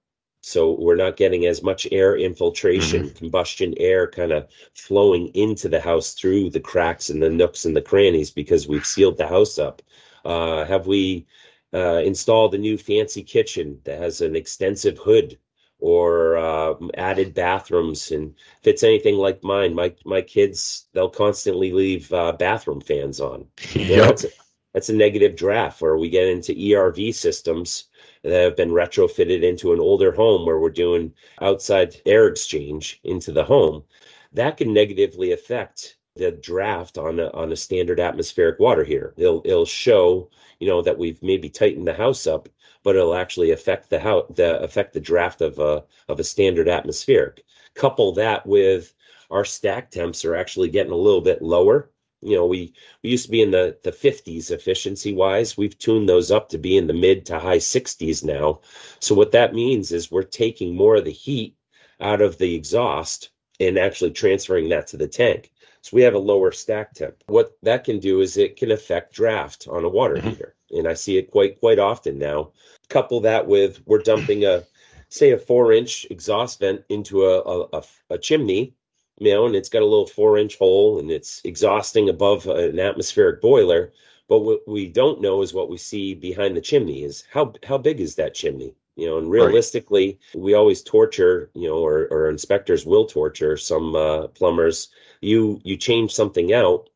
So 0.49 0.73
we're 0.81 0.97
not 0.97 1.17
getting 1.17 1.45
as 1.47 1.62
much 1.62 1.87
air 1.93 2.17
infiltration 2.17 3.05
mm-hmm. 3.05 3.19
combustion 3.19 3.75
air 3.77 4.06
kind 4.06 4.33
of 4.33 4.49
flowing 4.75 5.29
into 5.35 5.69
the 5.69 5.81
house 5.81 6.15
through 6.15 6.49
the 6.49 6.61
cracks 6.61 7.11
and 7.11 7.23
the 7.23 7.29
nooks 7.29 7.67
and 7.67 7.77
the 7.77 7.83
crannies 7.83 8.31
because 8.31 8.67
we've 8.67 8.87
sealed 8.87 9.19
the 9.19 9.27
house 9.27 9.59
up 9.59 9.83
uh, 10.25 10.65
have 10.65 10.87
we 10.87 11.27
uh, 11.75 12.00
installed 12.05 12.55
a 12.55 12.59
new 12.59 12.79
fancy 12.79 13.23
kitchen 13.23 13.79
that 13.85 14.00
has 14.00 14.23
an 14.23 14.35
extensive 14.35 14.97
hood 14.97 15.39
or 15.81 16.39
uh, 16.39 16.75
added 16.95 17.35
bathrooms 17.35 18.11
and 18.11 18.35
if 18.61 18.67
it's 18.67 18.83
anything 18.83 19.17
like 19.17 19.45
mine 19.45 19.75
my 19.75 19.95
my 20.06 20.23
kids 20.23 20.87
they'll 20.95 21.11
constantly 21.11 21.73
leave 21.73 22.11
uh, 22.12 22.33
bathroom 22.33 22.81
fans 22.81 23.21
on 23.21 23.47
yep. 23.75 24.09
that's, 24.09 24.25
a, 24.25 24.29
that's 24.73 24.89
a 24.89 24.95
negative 24.95 25.37
draft 25.37 25.83
where 25.83 25.99
we 25.99 26.09
get 26.09 26.27
into 26.27 26.55
erv 26.55 27.15
systems 27.15 27.88
that 28.23 28.43
have 28.43 28.56
been 28.56 28.70
retrofitted 28.70 29.43
into 29.43 29.73
an 29.73 29.81
older 29.81 30.12
home 30.12 30.47
where 30.47 30.59
we're 30.59 30.70
doing 30.70 31.12
outside 31.41 31.97
air 32.06 32.26
exchange 32.26 33.00
into 33.05 33.32
the 33.32 33.44
home, 33.44 33.85
that 34.32 34.56
can 34.56 34.73
negatively 34.73 35.32
affect 35.32 35.97
the 36.17 36.32
draft 36.32 36.99
on 36.99 37.20
a, 37.20 37.31
on 37.31 37.53
a 37.53 37.56
standard 37.56 38.00
atmospheric 38.00 38.59
water 38.59 38.85
heater. 38.85 39.15
It'll 39.17 39.43
it'll 39.44 39.65
show 39.65 40.31
you 40.59 40.67
know 40.69 40.82
that 40.82 40.99
we've 40.99 41.23
maybe 41.23 41.49
tightened 41.49 41.87
the 41.87 41.94
house 41.94 42.26
up, 42.26 42.49
but 42.82 42.97
it'll 42.97 43.15
actually 43.15 43.53
affect 43.53 43.88
the 43.88 44.00
house 44.00 44.26
the 44.35 44.61
affect 44.61 44.93
the 44.93 45.00
draft 45.00 45.41
of 45.41 45.59
a 45.59 45.85
of 46.09 46.21
a 46.21 46.25
standard 46.25 46.69
atmospheric. 46.69 47.44
Couple 47.75 48.12
that 48.14 48.47
with 48.47 48.94
our 49.31 49.44
stack 49.44 49.91
temps 49.91 50.25
are 50.25 50.35
actually 50.35 50.69
getting 50.69 50.93
a 50.93 50.97
little 50.97 51.21
bit 51.21 51.42
lower 51.42 51.90
you 52.20 52.34
know 52.34 52.46
we 52.46 52.72
we 53.02 53.10
used 53.10 53.25
to 53.26 53.30
be 53.30 53.42
in 53.42 53.50
the 53.50 53.76
the 53.82 53.92
50s 53.92 54.50
efficiency 54.50 55.12
wise 55.12 55.56
we've 55.56 55.78
tuned 55.78 56.08
those 56.08 56.30
up 56.30 56.48
to 56.48 56.58
be 56.58 56.76
in 56.76 56.87
the 56.87 56.92
mid 56.92 57.25
to 57.26 57.38
high 57.38 57.58
60s 57.58 58.25
now. 58.25 58.60
So 59.00 59.14
what 59.14 59.32
that 59.32 59.54
means 59.54 59.92
is 59.92 60.10
we're 60.10 60.22
taking 60.22 60.75
more 60.75 60.96
of 60.96 61.04
the 61.04 61.12
heat 61.12 61.56
out 62.00 62.20
of 62.20 62.38
the 62.38 62.54
exhaust 62.54 63.30
and 63.60 63.78
actually 63.78 64.12
transferring 64.12 64.68
that 64.68 64.87
to 64.88 64.96
the 64.96 65.08
tank. 65.08 65.50
So 65.82 65.96
we 65.96 66.02
have 66.02 66.14
a 66.14 66.18
lower 66.18 66.52
stack 66.52 66.94
temp. 66.94 67.16
What 67.26 67.56
that 67.62 67.84
can 67.84 67.98
do 67.98 68.20
is 68.20 68.37
it 68.37 68.56
can 68.56 68.70
affect 68.70 69.14
draft 69.14 69.66
on 69.70 69.84
a 69.84 69.88
water 69.88 70.16
mm-hmm. 70.16 70.30
heater 70.30 70.54
and 70.70 70.87
i 70.87 70.94
see 70.94 71.16
it 71.16 71.30
quite 71.30 71.60
quite 71.60 71.78
often 71.78 72.18
now. 72.18 72.52
Couple 72.88 73.20
that 73.20 73.46
with 73.46 73.80
we're 73.87 73.98
dumping 73.98 74.44
a 74.44 74.64
say 75.08 75.30
a 75.30 75.38
four 75.38 75.72
inch 75.72 76.06
exhaust 76.10 76.60
vent 76.60 76.82
into 76.88 77.25
a, 77.25 77.68
a, 77.72 77.82
a 78.10 78.18
chimney 78.18 78.75
you 79.18 79.32
know, 79.32 79.46
and 79.46 79.56
it's 79.56 79.68
got 79.68 79.82
a 79.82 79.87
little 79.87 80.06
four 80.06 80.38
inch 80.38 80.58
hole 80.58 80.98
and 80.98 81.10
it's 81.10 81.40
exhausting 81.44 82.08
above 82.08 82.46
an 82.46 82.78
atmospheric 82.78 83.40
boiler. 83.40 83.92
But 84.28 84.40
what 84.40 84.68
we 84.68 84.87
don't 84.88 85.20
know 85.20 85.42
is 85.42 85.54
what 85.54 85.70
we 85.70 85.78
see 85.78 86.14
behind 86.14 86.56
the 86.56 86.60
chimney 86.60 87.02
is 87.02 87.25
how 87.30 87.54
how 87.64 87.78
big 87.78 88.00
is 88.00 88.14
that 88.16 88.34
chimney? 88.34 88.75
You 88.96 89.06
know, 89.06 89.18
and 89.18 89.30
realistically, 89.30 90.18
right. 90.34 90.42
we 90.42 90.54
always 90.54 90.82
torture, 90.82 91.50
you 91.54 91.68
know, 91.68 91.78
or, 91.78 92.08
or 92.10 92.28
inspectors 92.28 92.84
will 92.84 93.06
torture 93.06 93.56
some 93.56 93.94
uh, 93.94 94.28
plumbers. 94.28 94.88
You 95.20 95.60
you 95.64 95.76
change 95.76 96.12
something 96.12 96.52
out, 96.52 96.90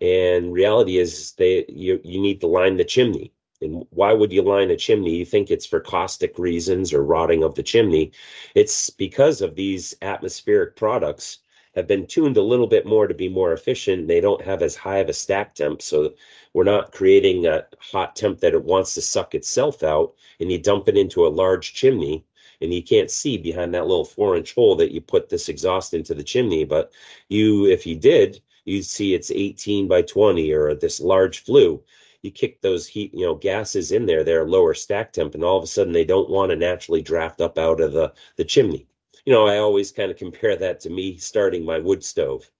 and 0.00 0.52
reality 0.52 0.98
is 0.98 1.32
they 1.32 1.64
you 1.68 2.00
you 2.04 2.20
need 2.20 2.40
to 2.40 2.46
line 2.46 2.76
the 2.76 2.84
chimney. 2.84 3.32
And 3.62 3.86
why 3.90 4.12
would 4.12 4.32
you 4.32 4.42
line 4.42 4.70
a 4.70 4.76
chimney? 4.76 5.16
You 5.16 5.24
think 5.24 5.50
it's 5.50 5.66
for 5.66 5.80
caustic 5.80 6.38
reasons 6.38 6.92
or 6.92 7.02
rotting 7.02 7.42
of 7.42 7.54
the 7.54 7.62
chimney. 7.62 8.12
It's 8.54 8.90
because 8.90 9.40
of 9.40 9.54
these 9.56 9.94
atmospheric 10.02 10.76
products 10.76 11.38
have 11.76 11.86
been 11.86 12.06
tuned 12.06 12.38
a 12.38 12.42
little 12.42 12.66
bit 12.66 12.86
more 12.86 13.06
to 13.06 13.14
be 13.14 13.28
more 13.28 13.52
efficient. 13.52 14.08
They 14.08 14.20
don't 14.20 14.40
have 14.40 14.62
as 14.62 14.74
high 14.74 14.96
of 14.96 15.10
a 15.10 15.12
stack 15.12 15.54
temp, 15.54 15.82
so 15.82 16.14
we're 16.54 16.64
not 16.64 16.90
creating 16.90 17.46
a 17.46 17.66
hot 17.78 18.16
temp 18.16 18.40
that 18.40 18.54
it 18.54 18.64
wants 18.64 18.94
to 18.94 19.02
suck 19.02 19.34
itself 19.34 19.82
out, 19.82 20.14
and 20.40 20.50
you 20.50 20.58
dump 20.58 20.88
it 20.88 20.96
into 20.96 21.26
a 21.26 21.28
large 21.28 21.74
chimney, 21.74 22.24
and 22.62 22.72
you 22.72 22.82
can't 22.82 23.10
see 23.10 23.36
behind 23.36 23.74
that 23.74 23.86
little 23.86 24.06
four 24.06 24.36
inch 24.36 24.54
hole 24.54 24.74
that 24.76 24.90
you 24.90 25.02
put 25.02 25.28
this 25.28 25.50
exhaust 25.50 25.92
into 25.92 26.14
the 26.14 26.24
chimney. 26.24 26.64
But 26.64 26.92
you, 27.28 27.66
if 27.66 27.86
you 27.86 27.94
did, 27.94 28.40
you'd 28.64 28.86
see 28.86 29.14
it's 29.14 29.30
18 29.30 29.86
by 29.86 30.00
20 30.00 30.50
or 30.52 30.74
this 30.74 30.98
large 30.98 31.44
flue. 31.44 31.82
you 32.22 32.30
kick 32.30 32.60
those 32.62 32.86
heat, 32.86 33.12
you 33.14 33.26
know, 33.26 33.34
gases 33.34 33.92
in 33.92 34.06
there, 34.06 34.24
they're 34.24 34.48
lower 34.48 34.72
stack 34.72 35.12
temp, 35.12 35.34
and 35.34 35.44
all 35.44 35.58
of 35.58 35.64
a 35.64 35.66
sudden 35.66 35.92
they 35.92 36.06
don't 36.06 36.30
want 36.30 36.50
to 36.50 36.56
naturally 36.56 37.02
draft 37.02 37.42
up 37.42 37.58
out 37.58 37.80
of 37.82 37.92
the, 37.92 38.12
the 38.36 38.44
chimney. 38.44 38.88
You 39.26 39.32
know, 39.32 39.46
I 39.46 39.58
always 39.58 39.92
kind 39.92 40.10
of 40.10 40.16
compare 40.16 40.56
that 40.56 40.80
to 40.80 40.90
me 40.90 41.18
starting 41.18 41.64
my 41.64 41.78
wood 41.78 42.02
stove. 42.02 42.50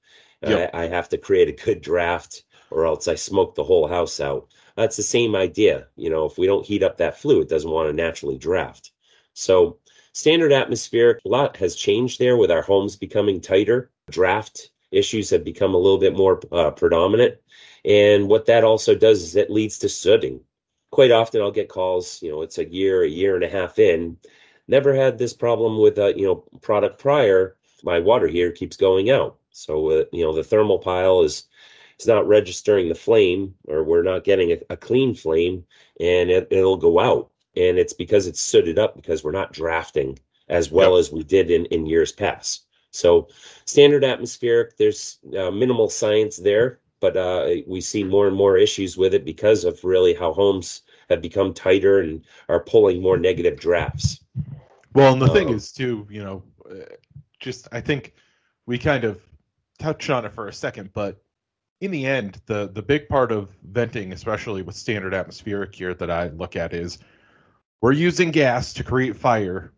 Yep. 0.43 0.71
I, 0.75 0.83
I 0.83 0.89
have 0.89 1.09
to 1.11 1.19
create 1.19 1.49
a 1.49 1.65
good 1.65 1.81
draft 1.81 2.45
or 2.71 2.87
else 2.87 3.09
I 3.09 3.15
smoke 3.15 3.55
the 3.55 3.65
whole 3.65 3.89
house 3.89 4.21
out. 4.21 4.49
That's 4.77 4.97
the 4.97 5.03
same 5.03 5.35
idea. 5.35 5.87
You 5.97 6.11
know, 6.11 6.27
if 6.27 6.37
we 6.37 6.47
don't 6.47 6.67
heat 6.67 6.83
up 6.83 6.99
that 6.99 7.19
flue, 7.19 7.41
it 7.41 7.49
doesn't 7.49 7.71
want 7.71 7.89
to 7.89 7.93
naturally 7.95 8.37
draft. 8.37 8.93
So 9.33 9.79
standard 10.13 10.53
atmospheric, 10.53 11.21
a 11.25 11.29
lot 11.29 11.57
has 11.57 11.77
changed 11.77 12.19
there 12.19 12.37
with 12.37 12.51
our 12.51 12.63
homes 12.63 12.97
becoming 12.97 13.41
tighter. 13.41 13.91
Draft 14.11 14.71
issues 14.91 15.31
have 15.31 15.45
become 15.45 15.75
a 15.75 15.79
little 15.79 15.99
bit 15.99 16.17
more 16.17 16.41
uh, 16.53 16.71
predominant. 16.71 17.37
And 17.85 18.29
what 18.29 18.47
that 18.47 18.65
also 18.65 18.95
does 18.95 19.23
is 19.23 19.37
it 19.37 19.51
leads 19.51 19.79
to 19.79 19.89
sooting. 19.89 20.41
Quite 20.91 21.11
often 21.11 21.41
I'll 21.41 21.51
get 21.51 21.69
calls, 21.69 22.23
you 22.23 22.31
know, 22.31 22.43
it's 22.43 22.59
a 22.59 22.69
year, 22.69 23.03
a 23.03 23.09
year 23.09 23.35
and 23.35 23.45
a 23.45 23.49
half 23.49 23.79
in. 23.79 24.17
Never 24.69 24.95
had 24.95 25.19
this 25.19 25.33
problem 25.33 25.79
with 25.79 25.99
a, 25.99 26.17
you 26.17 26.27
know, 26.27 26.45
product 26.61 26.99
prior. 26.99 27.57
My 27.85 28.01
water 28.01 28.27
here 28.27 28.51
keeps 28.51 28.77
going 28.77 29.11
out. 29.11 29.37
So, 29.51 29.91
uh, 29.91 30.05
you 30.13 30.25
know, 30.25 30.33
the 30.33 30.43
thermopile 30.43 31.25
is 31.25 31.45
it's 31.95 32.07
not 32.07 32.29
registering 32.29 32.89
the 32.89 32.95
flame 32.95 33.55
or 33.69 33.83
we're 33.83 34.03
not 34.03 34.25
getting 34.25 34.53
a, 34.53 34.59
a 34.71 34.77
clean 34.77 35.15
flame 35.15 35.65
and 36.01 36.31
it, 36.31 36.49
will 36.51 36.77
go 36.77 36.99
out. 36.99 37.31
And 37.57 37.79
it's 37.79 37.95
because 37.95 38.27
it's 38.27 38.41
sooted 38.41 38.79
up 38.79 38.97
because 38.97 39.25
we're 39.25 39.31
not 39.31 39.53
drafting 39.53 40.19
as 40.49 40.71
well 40.71 40.97
as 40.97 41.11
we 41.11 41.25
did 41.25 41.51
in, 41.51 41.65
in 41.67 41.87
years 41.87 42.13
past. 42.13 42.67
So 42.91 43.29
standard 43.65 44.05
atmospheric, 44.05 44.77
there's 44.77 45.19
uh, 45.39 45.51
minimal 45.51 45.89
science 45.89 46.37
there, 46.37 46.81
but 47.01 47.17
uh, 47.17 47.49
we 47.67 47.81
see 47.81 48.05
more 48.05 48.27
and 48.27 48.37
more 48.37 48.57
issues 48.57 48.97
with 48.97 49.15
it 49.15 49.25
because 49.25 49.65
of 49.65 49.83
really 49.85 50.15
how 50.15 50.33
homes 50.33 50.83
have 51.09 51.23
become 51.23 51.55
tighter 51.55 52.01
and 52.01 52.25
are 52.49 52.61
pulling 52.61 53.01
more 53.01 53.17
negative 53.17 53.59
drafts. 53.59 54.21
Well, 54.97 55.13
and 55.13 55.21
the 55.21 55.27
um, 55.27 55.35
thing 55.35 55.51
is 55.51 55.73
too, 55.73 56.07
you 56.11 56.25
know, 56.25 56.43
uh, 56.71 56.87
just 57.39 57.69
I 57.71 57.83
think 57.83 58.15
we 58.65 58.79
kind 58.79 59.05
of 59.05 59.21
touched 59.79 60.09
on 60.09 60.25
it 60.25 60.33
for 60.33 60.49
a 60.49 60.53
second, 60.55 60.91
but 60.95 61.23
in 61.83 61.91
the 61.91 62.07
end, 62.07 62.41
the 62.47 62.71
the 62.73 62.81
big 62.81 63.07
part 63.07 63.31
of 63.31 63.51
venting, 63.63 64.15
especially 64.15 64.63
with 64.63 64.75
standard 64.75 65.13
atmospheric 65.13 65.75
here, 65.75 65.93
that 65.93 66.11
I 66.11 66.29
look 66.29 66.57
at 66.57 66.73
is 66.73 66.97
we're 67.83 67.93
using 67.93 68.31
gas 68.31 68.73
to 68.73 68.83
create 68.83 69.15
fire 69.15 69.75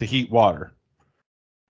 to 0.00 0.04
heat 0.04 0.32
water. 0.32 0.72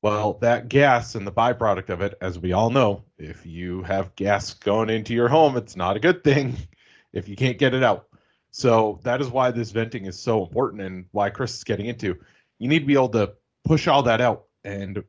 Well, 0.01 0.39
that 0.41 0.71
gas 0.71 1.17
and 1.17 1.27
the 1.27 1.33
byproduct 1.33 1.91
of 1.91 2.01
it, 2.01 2.15
as 2.23 2.39
we 2.39 2.55
all 2.55 2.71
know, 2.71 3.05
if 3.19 3.45
you 3.45 3.83
have 3.83 4.17
gas 4.17 4.55
going 4.55 4.89
into 4.89 5.13
your 5.13 5.29
home, 5.29 5.59
it's 5.59 5.77
not 5.77 5.97
a 5.97 6.01
good 6.01 6.25
thing 6.25 6.57
if 7.13 7.29
you 7.29 7.37
can't 7.37 7.59
get 7.59 7.75
it 7.75 7.83
out. 7.83 8.07
So 8.53 9.01
that 9.03 9.21
is 9.21 9.29
why 9.29 9.51
this 9.51 9.71
venting 9.71 10.07
is 10.07 10.19
so 10.19 10.43
important 10.43 10.81
and 10.81 11.05
why 11.13 11.29
Chris 11.29 11.59
is 11.59 11.65
getting 11.65 11.87
into. 11.87 12.19
You 12.59 12.69
need 12.69 12.81
to 12.81 12.87
be 12.87 12.95
able 12.95 13.11
to 13.11 13.33
push 13.65 13.87
all 13.87 14.03
that 14.05 14.21
out. 14.21 14.45
And 14.65 15.03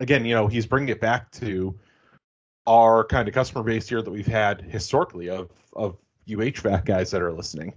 again, 0.00 0.24
you 0.24 0.34
know, 0.34 0.46
he's 0.46 0.66
bringing 0.66 0.90
it 0.90 1.00
back 1.00 1.30
to 1.32 1.78
our 2.66 3.04
kind 3.04 3.28
of 3.28 3.34
customer 3.34 3.62
base 3.62 3.88
here 3.88 4.02
that 4.02 4.10
we've 4.10 4.26
had 4.26 4.62
historically 4.62 5.30
of 5.30 5.50
of 5.74 5.96
UHVAC 6.28 6.84
guys 6.84 7.10
that 7.10 7.22
are 7.22 7.32
listening. 7.32 7.74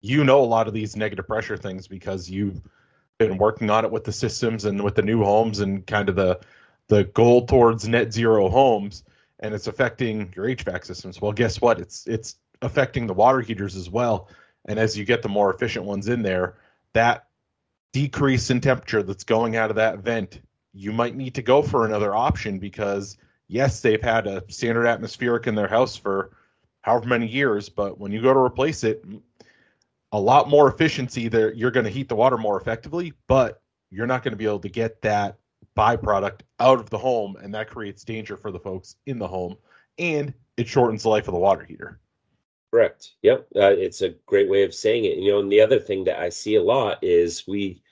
You 0.00 0.24
know 0.24 0.42
a 0.42 0.46
lot 0.46 0.66
of 0.66 0.72
these 0.72 0.96
negative 0.96 1.26
pressure 1.26 1.58
things 1.58 1.86
because 1.86 2.30
you've 2.30 2.62
been 3.18 3.36
working 3.36 3.68
on 3.68 3.84
it 3.84 3.90
with 3.90 4.04
the 4.04 4.12
systems 4.12 4.64
and 4.64 4.82
with 4.82 4.94
the 4.94 5.02
new 5.02 5.22
homes 5.22 5.60
and 5.60 5.86
kind 5.86 6.08
of 6.08 6.16
the 6.16 6.40
the 6.88 7.04
goal 7.04 7.46
towards 7.46 7.86
net 7.86 8.12
zero 8.12 8.48
homes 8.48 9.04
and 9.40 9.54
it's 9.54 9.66
affecting 9.66 10.32
your 10.36 10.46
HVAC 10.46 10.84
systems. 10.84 11.20
Well, 11.20 11.32
guess 11.32 11.60
what? 11.60 11.80
It's 11.80 12.06
it's 12.06 12.36
affecting 12.62 13.06
the 13.06 13.14
water 13.14 13.40
heaters 13.40 13.76
as 13.76 13.90
well. 13.90 14.28
And 14.66 14.78
as 14.78 14.96
you 14.96 15.04
get 15.04 15.22
the 15.22 15.28
more 15.28 15.52
efficient 15.52 15.84
ones 15.84 16.08
in 16.08 16.22
there, 16.22 16.56
that 16.92 17.26
decrease 17.92 18.50
in 18.50 18.60
temperature 18.60 19.02
that's 19.02 19.24
going 19.24 19.56
out 19.56 19.70
of 19.70 19.76
that 19.76 19.98
vent, 19.98 20.40
you 20.72 20.92
might 20.92 21.16
need 21.16 21.34
to 21.34 21.42
go 21.42 21.62
for 21.62 21.84
another 21.84 22.14
option 22.14 22.58
because 22.58 23.16
yes, 23.48 23.80
they've 23.80 24.02
had 24.02 24.26
a 24.26 24.42
standard 24.48 24.86
atmospheric 24.86 25.46
in 25.46 25.54
their 25.54 25.68
house 25.68 25.96
for 25.96 26.30
however 26.82 27.06
many 27.06 27.26
years, 27.26 27.68
but 27.68 27.98
when 27.98 28.12
you 28.12 28.22
go 28.22 28.32
to 28.32 28.38
replace 28.38 28.84
it, 28.84 29.04
a 30.12 30.20
lot 30.20 30.48
more 30.48 30.68
efficiency 30.68 31.28
there. 31.28 31.52
You're 31.52 31.70
going 31.70 31.84
to 31.84 31.90
heat 31.90 32.08
the 32.08 32.16
water 32.16 32.36
more 32.36 32.60
effectively, 32.60 33.12
but 33.26 33.62
you're 33.90 34.06
not 34.06 34.22
going 34.22 34.32
to 34.32 34.36
be 34.36 34.46
able 34.46 34.60
to 34.60 34.68
get 34.68 35.00
that 35.02 35.36
byproduct 35.76 36.40
out 36.58 36.78
of 36.78 36.90
the 36.90 36.98
home, 36.98 37.36
and 37.42 37.54
that 37.54 37.68
creates 37.68 38.04
danger 38.04 38.36
for 38.36 38.50
the 38.50 38.58
folks 38.58 38.96
in 39.06 39.18
the 39.18 39.28
home, 39.28 39.56
and 39.98 40.32
it 40.56 40.68
shortens 40.68 41.02
the 41.02 41.08
life 41.08 41.28
of 41.28 41.34
the 41.34 41.40
water 41.40 41.64
heater. 41.64 42.00
Correct. 42.70 43.14
Yep. 43.22 43.48
Uh, 43.56 43.74
it's 43.76 44.02
a 44.02 44.14
great 44.26 44.48
way 44.48 44.62
of 44.62 44.74
saying 44.74 45.04
it. 45.04 45.18
You 45.18 45.32
know, 45.32 45.40
and 45.40 45.50
the 45.50 45.60
other 45.60 45.80
thing 45.80 46.04
that 46.04 46.20
I 46.20 46.28
see 46.28 46.54
a 46.54 46.62
lot 46.62 47.02
is 47.02 47.46
we 47.46 47.82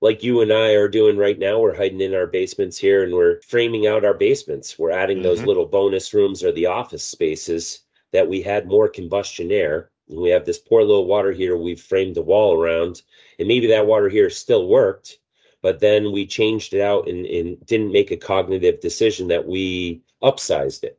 like 0.00 0.22
you 0.22 0.40
and 0.40 0.52
I 0.52 0.72
are 0.74 0.88
doing 0.88 1.16
right 1.16 1.38
now. 1.38 1.58
We're 1.58 1.76
hiding 1.76 2.00
in 2.00 2.14
our 2.14 2.26
basements 2.26 2.78
here 2.78 3.02
and 3.02 3.12
we're 3.12 3.40
framing 3.42 3.86
out 3.86 4.04
our 4.04 4.14
basements. 4.14 4.78
We're 4.78 4.92
adding 4.92 5.18
mm-hmm. 5.18 5.24
those 5.24 5.42
little 5.42 5.66
bonus 5.66 6.14
rooms 6.14 6.44
or 6.44 6.52
the 6.52 6.66
office 6.66 7.04
spaces 7.04 7.80
that 8.12 8.28
we 8.28 8.42
had 8.42 8.66
more 8.66 8.88
combustion 8.88 9.50
air. 9.50 9.90
And 10.08 10.20
we 10.20 10.30
have 10.30 10.44
this 10.44 10.58
poor 10.58 10.82
little 10.82 11.06
water 11.06 11.32
heater 11.32 11.56
we've 11.56 11.80
framed 11.80 12.14
the 12.14 12.22
wall 12.22 12.60
around. 12.60 13.02
And 13.40 13.48
maybe 13.48 13.66
that 13.68 13.86
water 13.86 14.08
heater 14.08 14.30
still 14.30 14.68
worked, 14.68 15.18
but 15.62 15.80
then 15.80 16.12
we 16.12 16.26
changed 16.26 16.74
it 16.74 16.80
out 16.80 17.08
and, 17.08 17.26
and 17.26 17.64
didn't 17.66 17.92
make 17.92 18.12
a 18.12 18.16
cognitive 18.16 18.80
decision 18.80 19.28
that 19.28 19.46
we 19.46 20.02
upsized 20.22 20.84
it 20.84 20.98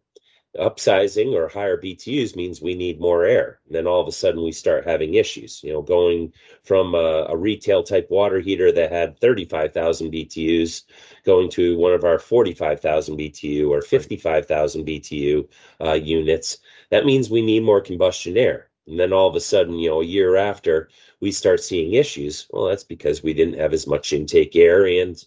upsizing 0.59 1.33
or 1.33 1.47
higher 1.47 1.77
BTUs 1.77 2.35
means 2.35 2.61
we 2.61 2.75
need 2.75 2.99
more 2.99 3.25
air. 3.25 3.59
And 3.65 3.75
then 3.75 3.87
all 3.87 4.01
of 4.01 4.07
a 4.07 4.11
sudden 4.11 4.43
we 4.43 4.51
start 4.51 4.85
having 4.85 5.15
issues, 5.15 5.63
you 5.63 5.73
know, 5.73 5.81
going 5.81 6.31
from 6.63 6.93
a, 6.93 7.25
a 7.29 7.35
retail 7.35 7.81
type 7.81 8.07
water 8.11 8.39
heater 8.39 8.71
that 8.71 8.91
had 8.91 9.19
35,000 9.19 10.11
BTUs 10.11 10.83
going 11.25 11.49
to 11.51 11.77
one 11.77 11.93
of 11.93 12.03
our 12.03 12.19
45,000 12.19 13.17
BTU 13.17 13.69
or 13.69 13.81
55,000 13.81 14.85
BTU 14.85 15.47
uh, 15.81 15.93
units. 15.93 16.59
That 16.91 17.05
means 17.05 17.29
we 17.29 17.41
need 17.41 17.63
more 17.63 17.81
combustion 17.81 18.37
air. 18.37 18.69
And 18.85 18.99
then 18.99 19.13
all 19.13 19.29
of 19.29 19.35
a 19.35 19.39
sudden, 19.39 19.79
you 19.79 19.89
know, 19.89 20.01
a 20.01 20.05
year 20.05 20.35
after 20.35 20.89
we 21.19 21.31
start 21.31 21.63
seeing 21.63 21.93
issues. 21.93 22.47
Well, 22.51 22.65
that's 22.65 22.83
because 22.83 23.23
we 23.23 23.33
didn't 23.33 23.59
have 23.59 23.73
as 23.73 23.87
much 23.87 24.13
intake 24.13 24.55
air 24.55 24.85
and 24.85 25.23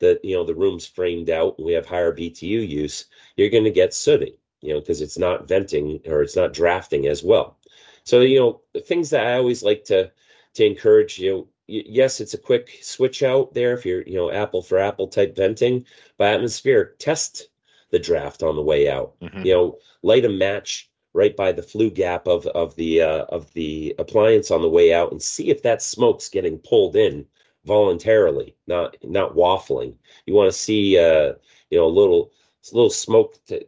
the, 0.00 0.18
you 0.24 0.34
know, 0.34 0.44
the 0.44 0.54
room's 0.54 0.86
framed 0.86 1.30
out 1.30 1.54
and 1.58 1.66
we 1.66 1.74
have 1.74 1.86
higher 1.86 2.12
BTU 2.12 2.68
use. 2.68 3.04
You're 3.36 3.50
going 3.50 3.64
to 3.64 3.70
get 3.70 3.94
sooty 3.94 4.36
you 4.64 4.72
know, 4.72 4.80
because 4.80 5.00
it's 5.00 5.18
not 5.18 5.46
venting 5.46 6.00
or 6.06 6.22
it's 6.22 6.36
not 6.36 6.54
drafting 6.54 7.06
as 7.06 7.22
well. 7.22 7.58
So, 8.04 8.20
you 8.20 8.40
know, 8.40 8.60
the 8.72 8.80
things 8.80 9.10
that 9.10 9.26
I 9.26 9.34
always 9.34 9.62
like 9.62 9.84
to 9.84 10.10
to 10.54 10.64
encourage, 10.64 11.18
you 11.18 11.30
know, 11.30 11.48
yes, 11.66 12.20
it's 12.20 12.34
a 12.34 12.38
quick 12.38 12.78
switch 12.80 13.22
out 13.22 13.54
there 13.54 13.74
if 13.74 13.84
you're, 13.84 14.02
you 14.02 14.14
know, 14.14 14.30
apple 14.30 14.62
for 14.62 14.78
apple 14.78 15.08
type 15.08 15.36
venting, 15.36 15.84
but 16.16 16.34
atmospheric, 16.34 16.98
test 16.98 17.48
the 17.90 17.98
draft 17.98 18.42
on 18.42 18.56
the 18.56 18.62
way 18.62 18.88
out. 18.88 19.14
Mm-hmm. 19.20 19.42
You 19.42 19.54
know, 19.54 19.78
light 20.02 20.24
a 20.24 20.28
match 20.28 20.90
right 21.12 21.36
by 21.36 21.52
the 21.52 21.62
flue 21.62 21.90
gap 21.90 22.26
of 22.26 22.46
of 22.48 22.74
the 22.76 23.02
uh, 23.02 23.24
of 23.28 23.52
the 23.52 23.94
appliance 23.98 24.50
on 24.50 24.62
the 24.62 24.68
way 24.68 24.94
out 24.94 25.12
and 25.12 25.22
see 25.22 25.50
if 25.50 25.62
that 25.62 25.82
smoke's 25.82 26.28
getting 26.28 26.58
pulled 26.58 26.96
in 26.96 27.26
voluntarily, 27.64 28.56
not 28.66 28.96
not 29.02 29.34
waffling. 29.34 29.94
You 30.26 30.34
want 30.34 30.50
to 30.50 30.58
see 30.58 30.98
uh, 30.98 31.34
you 31.70 31.78
know 31.78 31.86
a 31.86 31.98
little 31.98 32.32
a 32.72 32.74
little 32.74 32.90
smoke 32.90 33.38
to, 33.46 33.66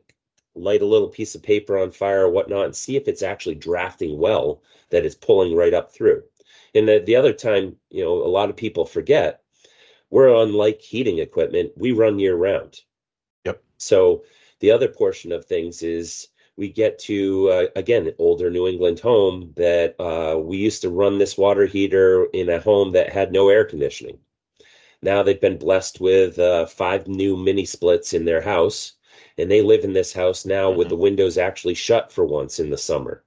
light 0.57 0.83
a 0.83 0.87
little 0.87 1.09
piece 1.09 1.35
of 1.35 1.43
paper 1.43 1.79
on 1.79 1.91
fire 1.91 2.25
or 2.25 2.31
whatnot 2.31 2.65
and 2.65 2.77
see 2.77 2.97
if 2.97 3.09
it's 3.09 3.23
actually 3.23 3.55
drafting 3.55 4.19
well 4.19 4.63
that 4.91 5.05
it's 5.05 5.15
pulling 5.15 5.55
right 5.55 5.75
up 5.75 5.93
through. 5.93 6.23
And 6.75 6.89
the, 6.89 7.03
the 7.05 7.17
other 7.17 7.33
time 7.33 7.77
you 7.91 8.03
know 8.03 8.13
a 8.13 8.29
lot 8.29 8.51
of 8.51 8.57
people 8.57 8.85
forget 8.87 9.43
we're 10.11 10.35
on 10.35 10.53
like 10.53 10.81
heating 10.81 11.19
equipment. 11.19 11.73
We 11.77 11.93
run 11.93 12.19
year 12.19 12.37
round 12.37 12.81
yep. 13.45 13.63
So 13.79 14.25
the 14.61 14.71
other 14.71 14.89
portion 14.89 15.33
of 15.33 15.45
things 15.45 15.83
is 15.83 16.29
we 16.57 16.69
get 16.69 16.99
to 17.01 17.51
uh, 17.51 17.67
again 17.77 18.13
older 18.19 18.51
new 18.51 18.67
england 18.67 18.99
home 19.01 19.53
that 19.57 19.95
uh, 20.01 20.39
we 20.39 20.57
used 20.57 20.83
to 20.83 20.91
run 20.91 21.19
this 21.19 21.39
water 21.39 21.67
heater 21.67 22.27
in 22.33 22.49
a 22.49 22.61
home 22.61 22.93
that 22.93 23.13
had 23.13 23.33
no 23.33 23.49
air 23.49 23.65
conditioning. 23.65 24.19
Now 25.03 25.23
they've 25.23 25.41
been 25.41 25.59
blessed 25.59 26.01
with 26.01 26.39
uh, 26.39 26.67
five 26.67 27.07
new 27.07 27.37
mini 27.37 27.65
splits 27.65 28.15
in 28.15 28.25
their 28.25 28.41
house 28.41 28.95
and 29.39 29.51
they 29.51 29.63
live 29.63 29.85
in 29.85 29.93
this 29.93 30.13
house 30.13 30.45
now 30.45 30.69
mm-hmm. 30.69 30.79
with 30.79 30.89
the 30.89 30.97
windows 30.97 31.39
actually 31.39 31.75
shut 31.75 32.13
for 32.13 32.25
once 32.25 32.59
in 32.59 32.71
the 32.71 32.79
summer. 32.79 33.25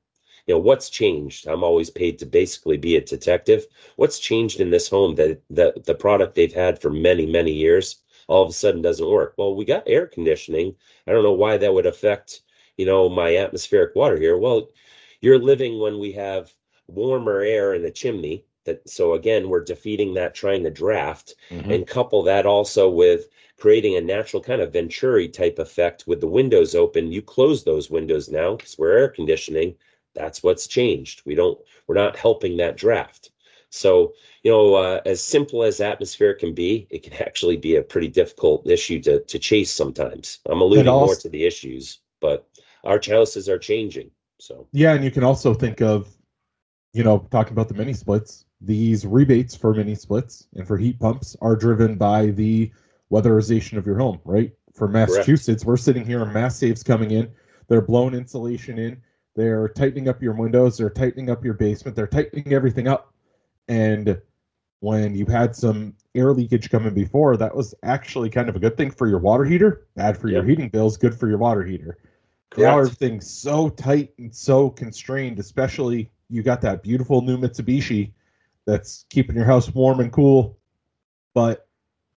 You 0.47 0.55
know, 0.55 0.59
what's 0.59 0.89
changed? 0.89 1.47
I'm 1.47 1.63
always 1.63 1.89
paid 1.89 2.17
to 2.19 2.25
basically 2.25 2.77
be 2.77 2.95
a 2.95 3.01
detective. 3.01 3.67
What's 3.97 4.17
changed 4.17 4.59
in 4.59 4.71
this 4.71 4.89
home 4.89 5.15
that, 5.15 5.41
that 5.51 5.85
the 5.85 5.93
product 5.93 6.33
they've 6.35 6.51
had 6.51 6.81
for 6.81 6.89
many, 6.89 7.25
many 7.25 7.51
years 7.51 8.01
all 8.27 8.43
of 8.43 8.49
a 8.49 8.53
sudden 8.53 8.81
doesn't 8.81 9.07
work? 9.07 9.35
Well, 9.37 9.55
we 9.55 9.65
got 9.65 9.83
air 9.87 10.07
conditioning. 10.07 10.75
I 11.05 11.11
don't 11.11 11.23
know 11.23 11.33
why 11.33 11.57
that 11.57 11.73
would 11.73 11.85
affect, 11.85 12.41
you 12.77 12.85
know, 12.85 13.09
my 13.09 13.37
atmospheric 13.37 13.95
water 13.95 14.17
here. 14.17 14.37
Well, 14.37 14.69
you're 15.21 15.37
living 15.37 15.79
when 15.79 15.99
we 15.99 16.13
have 16.13 16.51
warmer 16.87 17.41
air 17.41 17.73
in 17.75 17.83
the 17.83 17.91
chimney 17.91 18.45
that 18.65 18.87
so 18.87 19.13
again 19.13 19.49
we're 19.49 19.63
defeating 19.63 20.13
that 20.13 20.35
trying 20.35 20.63
to 20.63 20.69
draft 20.69 21.35
mm-hmm. 21.49 21.71
and 21.71 21.87
couple 21.87 22.21
that 22.23 22.45
also 22.45 22.89
with 22.89 23.29
creating 23.57 23.95
a 23.95 24.01
natural 24.01 24.41
kind 24.41 24.61
of 24.61 24.73
venturi 24.73 25.27
type 25.27 25.59
effect 25.59 26.05
with 26.07 26.21
the 26.21 26.27
windows 26.27 26.75
open 26.75 27.11
you 27.11 27.21
close 27.21 27.63
those 27.63 27.89
windows 27.89 28.29
now 28.29 28.55
because 28.55 28.77
we're 28.77 28.97
air 28.97 29.07
conditioning 29.09 29.75
That's 30.15 30.43
what's 30.43 30.67
changed. 30.67 31.21
We 31.25 31.35
don't, 31.35 31.59
we're 31.87 31.95
not 31.95 32.17
helping 32.17 32.57
that 32.57 32.77
draft. 32.77 33.31
So, 33.69 34.13
you 34.43 34.51
know, 34.51 34.75
uh, 34.75 35.01
as 35.05 35.23
simple 35.23 35.63
as 35.63 35.79
atmosphere 35.79 36.33
can 36.33 36.53
be, 36.53 36.87
it 36.89 37.03
can 37.03 37.13
actually 37.27 37.57
be 37.57 37.75
a 37.75 37.83
pretty 37.83 38.07
difficult 38.07 38.67
issue 38.67 39.01
to, 39.01 39.21
to 39.21 39.39
chase 39.39 39.71
sometimes. 39.71 40.39
I'm 40.47 40.61
alluding 40.61 40.87
also, 40.87 41.05
more 41.05 41.15
to 41.15 41.29
the 41.29 41.45
issues, 41.45 41.99
but 42.19 42.47
our 42.83 42.99
houses 43.05 43.47
are 43.47 43.59
changing. 43.59 44.11
So, 44.39 44.67
yeah. 44.71 44.93
And 44.93 45.03
you 45.03 45.11
can 45.11 45.23
also 45.23 45.53
think 45.53 45.81
of, 45.81 46.15
you 46.93 47.03
know, 47.03 47.27
talking 47.31 47.53
about 47.53 47.67
the 47.67 47.73
mini 47.73 47.93
splits, 47.93 48.45
these 48.61 49.05
rebates 49.05 49.55
for 49.55 49.73
mini 49.73 49.95
splits 49.95 50.47
and 50.55 50.67
for 50.67 50.77
heat 50.77 50.99
pumps 50.99 51.35
are 51.41 51.55
driven 51.55 51.95
by 51.95 52.27
the 52.27 52.71
weatherization 53.11 53.77
of 53.77 53.85
your 53.85 53.97
home, 53.97 54.19
right? 54.25 54.51
For 54.73 54.87
Massachusetts, 54.87 55.63
Correct. 55.63 55.67
we're 55.67 55.77
sitting 55.77 56.05
here 56.05 56.21
and 56.21 56.33
Mass 56.33 56.55
Save's 56.57 56.83
coming 56.83 57.11
in. 57.11 57.31
They're 57.67 57.81
blowing 57.81 58.13
insulation 58.13 58.79
in. 58.79 59.01
They're 59.35 59.69
tightening 59.69 60.09
up 60.09 60.21
your 60.21 60.33
windows. 60.33 60.77
They're 60.77 60.89
tightening 60.89 61.29
up 61.29 61.45
your 61.45 61.53
basement. 61.53 61.95
They're 61.95 62.07
tightening 62.07 62.51
everything 62.53 62.87
up. 62.87 63.13
And 63.67 64.19
when 64.79 65.15
you 65.15 65.25
had 65.25 65.55
some 65.55 65.93
air 66.15 66.33
leakage 66.33 66.69
coming 66.69 66.93
before, 66.93 67.37
that 67.37 67.55
was 67.55 67.75
actually 67.83 68.29
kind 68.29 68.49
of 68.49 68.55
a 68.55 68.59
good 68.59 68.77
thing 68.77 68.91
for 68.91 69.07
your 69.07 69.19
water 69.19 69.43
heater, 69.43 69.87
bad 69.95 70.17
for 70.17 70.27
yep. 70.27 70.35
your 70.35 70.45
heating 70.45 70.69
bills, 70.69 70.97
good 70.97 71.17
for 71.17 71.27
your 71.27 71.37
water 71.37 71.63
heater. 71.63 71.97
Correct. 72.49 72.67
Now 72.67 72.79
everything's 72.79 73.29
so 73.29 73.69
tight 73.69 74.13
and 74.17 74.33
so 74.33 74.69
constrained, 74.69 75.39
especially 75.39 76.11
you 76.29 76.43
got 76.43 76.61
that 76.61 76.83
beautiful 76.83 77.21
new 77.21 77.37
Mitsubishi 77.37 78.11
that's 78.65 79.05
keeping 79.09 79.35
your 79.35 79.45
house 79.45 79.73
warm 79.73 79.99
and 79.99 80.11
cool, 80.11 80.57
but 81.33 81.67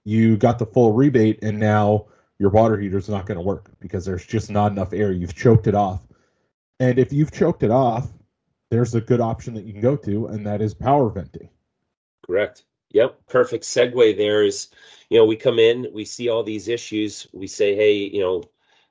you 0.05 0.37
got 0.37 0.59
the 0.59 0.67
full 0.67 0.93
rebate 0.93 1.43
and 1.43 1.59
now 1.59 2.07
your 2.39 2.51
water 2.51 2.79
heater 2.79 2.99
is 2.99 3.09
not 3.09 3.27
going 3.27 3.37
to 3.37 3.45
work 3.45 3.71
because 3.81 4.05
there's 4.05 4.27
just 4.27 4.51
not 4.51 4.73
enough 4.73 4.93
air. 4.93 5.13
You've 5.13 5.35
choked 5.35 5.67
it 5.67 5.75
off. 5.75 6.01
And 6.81 6.99
if 6.99 7.13
you've 7.13 7.31
choked 7.31 7.63
it 7.63 7.71
off, 7.71 8.09
there's 8.71 8.95
a 8.95 9.01
good 9.01 9.21
option 9.21 9.53
that 9.55 9.65
you 9.65 9.73
can 9.73 9.83
go 9.83 9.97
to, 9.97 10.29
and 10.29 10.47
that 10.47 10.63
is 10.63 10.73
power 10.73 11.11
venting. 11.11 11.51
Correct. 12.27 12.65
Yep. 12.93 13.21
Perfect 13.29 13.65
segue 13.65 14.17
there 14.17 14.43
is, 14.43 14.69
you 15.11 15.19
know, 15.19 15.25
we 15.25 15.37
come 15.37 15.59
in, 15.59 15.87
we 15.93 16.05
see 16.05 16.29
all 16.29 16.43
these 16.43 16.69
issues. 16.69 17.27
We 17.33 17.47
say, 17.47 17.77
hey, 17.77 17.95
you 17.95 18.21
know, 18.21 18.43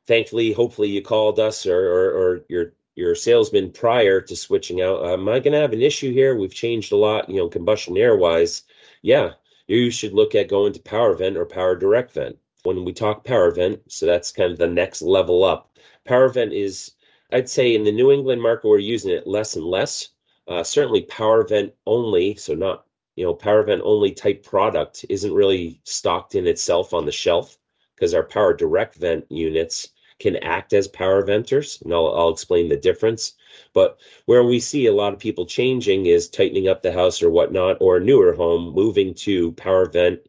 thankfully, 0.05 0.53
hopefully 0.53 0.89
you 0.89 1.01
called 1.01 1.39
us 1.39 1.65
or, 1.65 1.79
or, 1.79 2.11
or 2.11 2.41
your 2.49 2.73
your 2.96 3.15
salesman 3.15 3.72
prior 3.72 4.22
to 4.22 4.36
switching 4.36 4.81
out. 4.81 5.05
Am 5.05 5.27
I 5.29 5.39
going 5.39 5.53
to 5.53 5.60
have 5.60 5.74
an 5.74 5.81
issue 5.81 6.12
here? 6.12 6.36
We've 6.36 6.53
changed 6.53 6.91
a 6.91 6.98
lot, 6.98 7.29
you 7.29 7.38
know, 7.38 7.48
combustion 7.48 7.98
air 7.98 8.15
wise. 8.15 8.63
Yeah, 9.01 9.34
you 9.67 9.91
should 9.91 10.13
look 10.13 10.36
at 10.36 10.50
going 10.50 10.74
to 10.74 10.81
power 10.81 11.13
vent 11.13 11.38
or 11.38 11.46
power 11.46 11.75
direct 11.75 12.12
vent. 12.12 12.38
When 12.63 12.84
we 12.84 12.91
talk 12.91 13.24
power 13.24 13.51
vent, 13.51 13.81
so 13.91 14.05
that's 14.05 14.31
kind 14.31 14.51
of 14.51 14.58
the 14.58 14.67
next 14.67 15.01
level 15.01 15.43
up. 15.43 15.77
Power 16.05 16.27
vent 16.29 16.51
is, 16.51 16.91
I'd 17.31 17.50
say, 17.50 17.74
in 17.74 17.84
the 17.84 17.91
New 17.91 18.12
England 18.12 18.41
market, 18.41 18.67
we're 18.67 18.79
using 18.79 19.12
it 19.12 19.27
less 19.27 19.55
and 19.55 19.65
less. 19.65 20.10
Uh, 20.48 20.63
certainly, 20.63 21.03
power 21.03 21.48
vent 21.48 21.74
only, 21.86 22.36
so 22.36 22.53
not 22.53 22.86
you 23.19 23.25
know, 23.25 23.34
power 23.34 23.63
vent 23.63 23.81
only 23.84 24.13
type 24.13 24.43
product 24.43 25.03
isn't 25.10 25.34
really 25.34 25.81
stocked 25.84 26.36
in 26.36 26.48
itself 26.48 26.93
on 26.93 27.05
the 27.05 27.12
shelf 27.12 27.58
because 27.93 28.13
our 28.13 28.24
power 28.24 28.53
direct 28.53 28.96
vent 28.96 29.25
units 29.29 29.89
can 30.19 30.35
act 30.38 30.73
as 30.73 30.88
power 30.88 31.23
venters, 31.23 31.81
and 31.83 31.93
I'll, 31.93 32.13
I'll 32.15 32.29
explain 32.29 32.69
the 32.69 32.77
difference. 32.77 33.33
But 33.73 33.99
where 34.25 34.43
we 34.43 34.59
see 34.59 34.85
a 34.85 34.93
lot 34.93 35.13
of 35.13 35.19
people 35.19 35.45
changing 35.45 36.05
is 36.05 36.29
tightening 36.29 36.67
up 36.67 36.83
the 36.83 36.91
house 36.91 37.23
or 37.23 37.29
whatnot, 37.29 37.77
or 37.79 37.97
a 37.97 38.03
newer 38.03 38.33
home 38.33 38.73
moving 38.73 39.13
to 39.15 39.53
power 39.53 39.85
vent, 39.85 40.19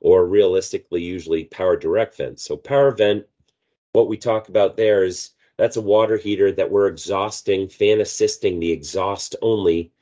or 0.00 0.26
realistically, 0.26 1.02
usually 1.02 1.44
power 1.44 1.76
direct 1.76 2.16
vent. 2.16 2.40
So, 2.40 2.56
power 2.56 2.92
vent, 2.92 3.26
what 3.92 4.08
we 4.08 4.16
talk 4.16 4.48
about 4.48 4.76
there 4.76 5.04
is 5.04 5.30
that's 5.56 5.76
a 5.76 5.82
water 5.82 6.16
heater 6.16 6.52
that 6.52 6.70
we're 6.70 6.86
exhausting, 6.86 7.68
fan 7.68 8.00
assisting 8.00 8.60
the 8.60 8.72
exhaust 8.72 9.36
only 9.42 9.92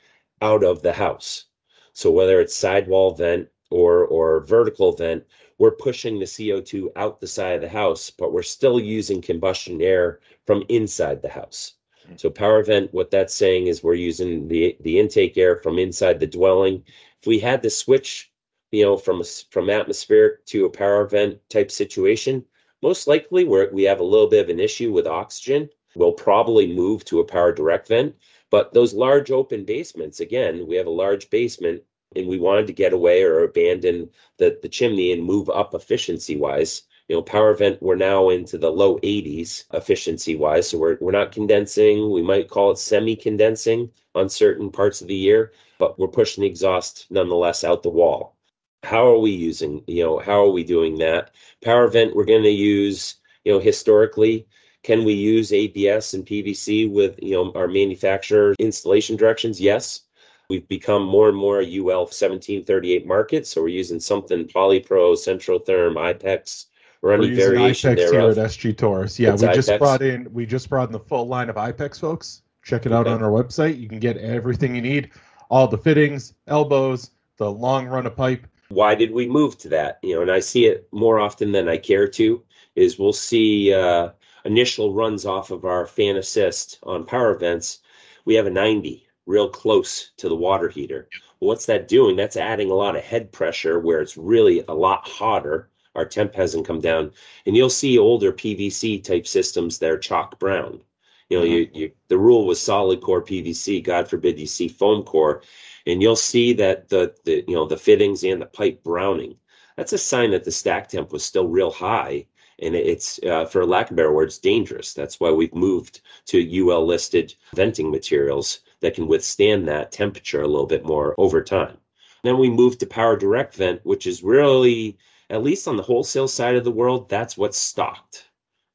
out 0.41 0.63
of 0.63 0.83
the 0.83 0.93
house. 0.93 1.47
So, 1.95 2.11
whether 2.11 2.41
it's 2.41 2.55
sidewall 2.55 3.13
vent 3.15 3.49
or 3.71 4.05
or 4.05 4.41
vertical 4.41 4.93
vent, 4.93 5.25
we're 5.59 5.73
pushing 5.73 6.19
the 6.19 6.25
CO2 6.25 6.89
out 6.97 7.21
the 7.21 7.27
side 7.27 7.57
of 7.57 7.61
the 7.63 7.69
house, 7.69 8.11
but 8.11 8.33
we're 8.33 8.43
still 8.43 8.79
using 8.79 9.21
combustion 9.21 9.83
air 9.83 10.21
from 10.47 10.65
inside 10.69 11.21
the 11.21 11.29
house. 11.29 11.75
Hmm. 12.07 12.17
So 12.17 12.31
power 12.31 12.63
vent, 12.63 12.95
what 12.95 13.11
that's 13.11 13.35
saying 13.35 13.67
is 13.67 13.83
we're 13.83 13.95
using 13.95 14.49
the 14.49 14.77
the 14.81 14.99
intake 14.99 15.37
air 15.37 15.57
from 15.57 15.79
inside 15.79 16.21
the 16.21 16.27
dwelling. 16.27 16.85
If 17.21 17.27
we 17.27 17.41
had 17.41 17.63
to 17.65 17.71
switch, 17.71 18.33
you 18.71 18.85
know, 18.85 18.97
from 18.97 19.23
from 19.51 19.69
atmospheric 19.71 20.47
to 20.47 20.65
a 20.67 20.71
power 20.71 21.07
vent 21.07 21.39
type 21.51 21.71
situation, 21.71 22.45
most 22.83 23.09
likely 23.09 23.45
we 23.45 23.67
we 23.69 23.83
have 23.83 24.01
a 24.01 24.05
little 24.05 24.29
bit 24.29 24.45
of 24.45 24.51
an 24.51 24.61
issue 24.61 24.93
with 24.93 25.07
oxygen. 25.07 25.69
We'll 25.97 26.13
probably 26.13 26.73
move 26.73 27.05
to 27.07 27.21
a 27.21 27.25
power 27.25 27.53
direct 27.53 27.89
vent. 27.89 28.15
But 28.51 28.73
those 28.73 28.95
large 28.95 29.31
open 29.31 29.65
basements, 29.65 30.21
again, 30.21 30.67
we 30.67 30.77
have 30.77 30.87
a 30.87 30.91
large 30.91 31.29
basement 31.29 31.83
and 32.17 32.27
we 32.27 32.39
wanted 32.39 32.67
to 32.67 32.73
get 32.73 32.93
away 32.93 33.23
or 33.23 33.45
abandon 33.45 34.09
the, 34.39 34.59
the 34.63 34.69
chimney 34.69 35.13
and 35.13 35.23
move 35.23 35.49
up 35.51 35.75
efficiency 35.75 36.37
wise. 36.37 36.83
You 37.09 37.17
know, 37.17 37.23
power 37.23 37.55
vent, 37.55 37.83
we're 37.83 37.97
now 37.97 38.29
into 38.29 38.59
the 38.59 38.71
low 38.71 38.99
80s 38.99 39.65
efficiency 39.73 40.37
wise. 40.37 40.69
So 40.69 40.79
we're, 40.79 40.99
we're 41.01 41.13
not 41.13 41.33
condensing. 41.33 42.11
We 42.11 42.23
might 42.23 42.49
call 42.49 42.71
it 42.71 42.79
semi 42.79 43.17
condensing 43.17 43.91
on 44.15 44.29
certain 44.29 44.71
parts 44.71 45.01
of 45.01 45.09
the 45.09 45.15
year, 45.15 45.53
but 45.79 45.99
we're 45.99 46.09
pushing 46.09 46.43
the 46.43 46.49
exhaust 46.49 47.07
nonetheless 47.11 47.65
out 47.65 47.83
the 47.83 47.91
wall. 47.91 48.37
How 48.83 49.07
are 49.07 49.19
we 49.19 49.31
using, 49.31 49.83
you 49.87 50.05
know, 50.05 50.19
how 50.19 50.45
are 50.45 50.51
we 50.51 50.65
doing 50.65 50.99
that? 50.99 51.33
Power 51.65 51.89
vent, 51.89 52.15
we're 52.15 52.25
going 52.25 52.43
to 52.43 52.51
use, 52.51 53.17
you 53.45 53.53
know, 53.53 53.59
historically, 53.59 54.47
can 54.85 55.05
we 55.05 55.15
use 55.15 55.53
ABS 55.53 56.15
and 56.15 56.25
PVC 56.25 56.91
with, 56.91 57.19
you 57.21 57.35
know, 57.35 57.53
our 57.55 57.67
manufacturer 57.67 58.55
installation 58.59 59.17
directions? 59.17 59.61
Yes 59.61 60.03
We've 60.51 60.67
become 60.67 61.05
more 61.05 61.29
and 61.29 61.37
more 61.37 61.61
a 61.61 61.77
UL 61.77 62.07
1738 62.07 63.07
market, 63.07 63.47
so 63.47 63.61
we're 63.61 63.69
using 63.69 64.01
something 64.01 64.47
Polypro, 64.47 65.13
Centrotherm, 65.13 65.97
IPEX, 65.97 66.65
or 67.03 67.13
any 67.13 67.35
variation 67.35 67.93
IPEX 67.93 67.97
thereof. 67.97 68.35
here 68.35 68.45
at 68.45 68.51
SG 68.51 68.75
Torrice. 68.75 69.19
Yeah, 69.19 69.35
it's 69.35 69.43
we 69.43 69.53
just 69.53 69.79
brought 69.79 70.01
in 70.01 70.33
we 70.33 70.47
just 70.47 70.71
brought 70.71 70.89
in 70.89 70.93
the 70.93 71.01
full 71.01 71.29
line 71.29 71.51
of 71.51 71.57
IPEX, 71.57 72.01
folks. 72.01 72.41
Check 72.65 72.87
it 72.87 72.93
out 72.93 73.07
okay. 73.07 73.15
on 73.15 73.23
our 73.23 73.31
website. 73.31 73.79
You 73.79 73.91
can 73.91 73.99
get 73.99 74.17
everything 74.17 74.75
you 74.75 74.81
need, 74.81 75.11
all 75.51 75.69
the 75.69 75.77
fittings, 75.77 76.33
elbows, 76.47 77.11
the 77.37 77.53
long 77.53 77.87
run 77.87 78.07
of 78.07 78.17
pipe. 78.17 78.47
Why 78.71 78.95
did 78.95 79.13
we 79.13 79.29
move 79.29 79.59
to 79.59 79.69
that? 79.69 79.99
You 80.03 80.15
know, 80.15 80.23
and 80.23 80.31
I 80.31 80.41
see 80.41 80.65
it 80.65 80.89
more 80.93 81.21
often 81.21 81.53
than 81.53 81.69
I 81.69 81.77
care 81.77 82.09
to. 82.09 82.43
Is 82.75 82.99
we'll 82.99 83.13
see 83.13 83.75
uh, 83.75 84.13
initial 84.47 84.95
runs 84.95 85.27
off 85.27 85.51
of 85.51 85.67
our 85.67 85.87
fan 85.87 86.17
assist 86.17 86.79
on 86.85 87.05
power 87.05 87.35
vents. 87.35 87.81
We 88.25 88.35
have 88.37 88.47
a 88.47 88.51
90 88.51 89.08
real 89.29 89.49
close 89.49 90.13
to 90.17 90.29
the 90.29 90.35
water 90.35 90.69
heater. 90.69 91.09
What's 91.39 91.67
that 91.67 91.87
doing? 91.87 92.17
That's 92.17 92.37
adding 92.37 92.71
a 92.71 92.75
lot 92.75 92.97
of 92.97 93.05
head 93.05 93.31
pressure 93.31 93.79
where 93.79 94.01
it's 94.01 94.17
really 94.17 94.65
a 94.67 94.75
lot 94.75 95.07
hotter. 95.07 95.69
Our 95.95 96.07
temp 96.07 96.35
hasn't 96.35 96.67
come 96.67 96.81
down, 96.81 97.13
and 97.47 97.57
you'll 97.57 97.71
see 97.71 97.99
older 97.99 98.33
PVC 98.33 99.05
type 99.05 99.27
systems 99.27 99.79
that 99.79 99.91
are 99.91 99.99
chalk 99.99 100.39
brown. 100.39 100.81
You 101.29 101.39
know, 101.39 101.45
mm-hmm. 101.45 101.77
you, 101.77 101.83
you 101.83 101.93
the 102.09 102.19
rule 102.19 102.47
was 102.47 102.61
solid 102.61 103.01
core 103.03 103.23
PVC. 103.23 103.85
God 103.85 104.09
forbid 104.09 104.39
you 104.39 104.47
see 104.47 104.69
foam 104.69 105.03
core, 105.03 105.43
and 105.87 106.01
you'll 106.01 106.17
see 106.17 106.53
that 106.55 106.89
the 106.89 107.15
the 107.25 107.45
you 107.47 107.55
know 107.55 107.67
the 107.67 107.77
fittings 107.77 108.25
and 108.25 108.41
the 108.41 108.47
pipe 108.47 108.83
browning. 108.83 109.37
That's 109.77 109.93
a 109.93 109.99
sign 109.99 110.31
that 110.31 110.45
the 110.45 110.53
stack 110.53 110.89
temp 110.89 111.13
was 111.13 111.25
still 111.25 111.49
real 111.49 111.71
high, 111.71 112.27
and 112.61 112.75
it's 112.75 113.21
uh, 113.25 113.45
for 113.45 113.67
lack 113.67 113.91
of 113.91 113.97
better 113.97 114.13
words 114.13 114.39
dangerous. 114.39 114.95
That's 114.95 115.21
why 115.21 115.31
we've 115.31 115.55
moved 115.55 116.01
to 116.27 116.69
UL 116.69 116.87
listed 116.87 117.35
venting 117.55 117.91
materials 117.91 118.61
that 118.81 118.95
can 118.95 119.07
withstand 119.07 119.67
that 119.69 119.93
temperature 119.93 120.43
a 120.43 120.49
little 120.49 120.67
bit 120.67 120.85
more 120.85 121.15
over 121.19 121.43
time. 121.43 121.79
Then 122.23 122.39
we 122.39 122.51
move 122.51 122.79
to 122.79 122.87
power 122.87 123.17
direct 123.17 123.55
vent, 123.55 123.85
which 123.85 124.07
is 124.07 124.23
really, 124.23 124.99
at 125.31 125.43
least 125.43 125.69
on 125.69 125.77
the 125.77 125.83
wholesale 125.83 126.29
side 126.29 126.57
of 126.57 126.65
the 126.65 126.71
world, 126.71 127.09
that's 127.09 127.37
what's 127.37 127.59
stocked, 127.59 128.29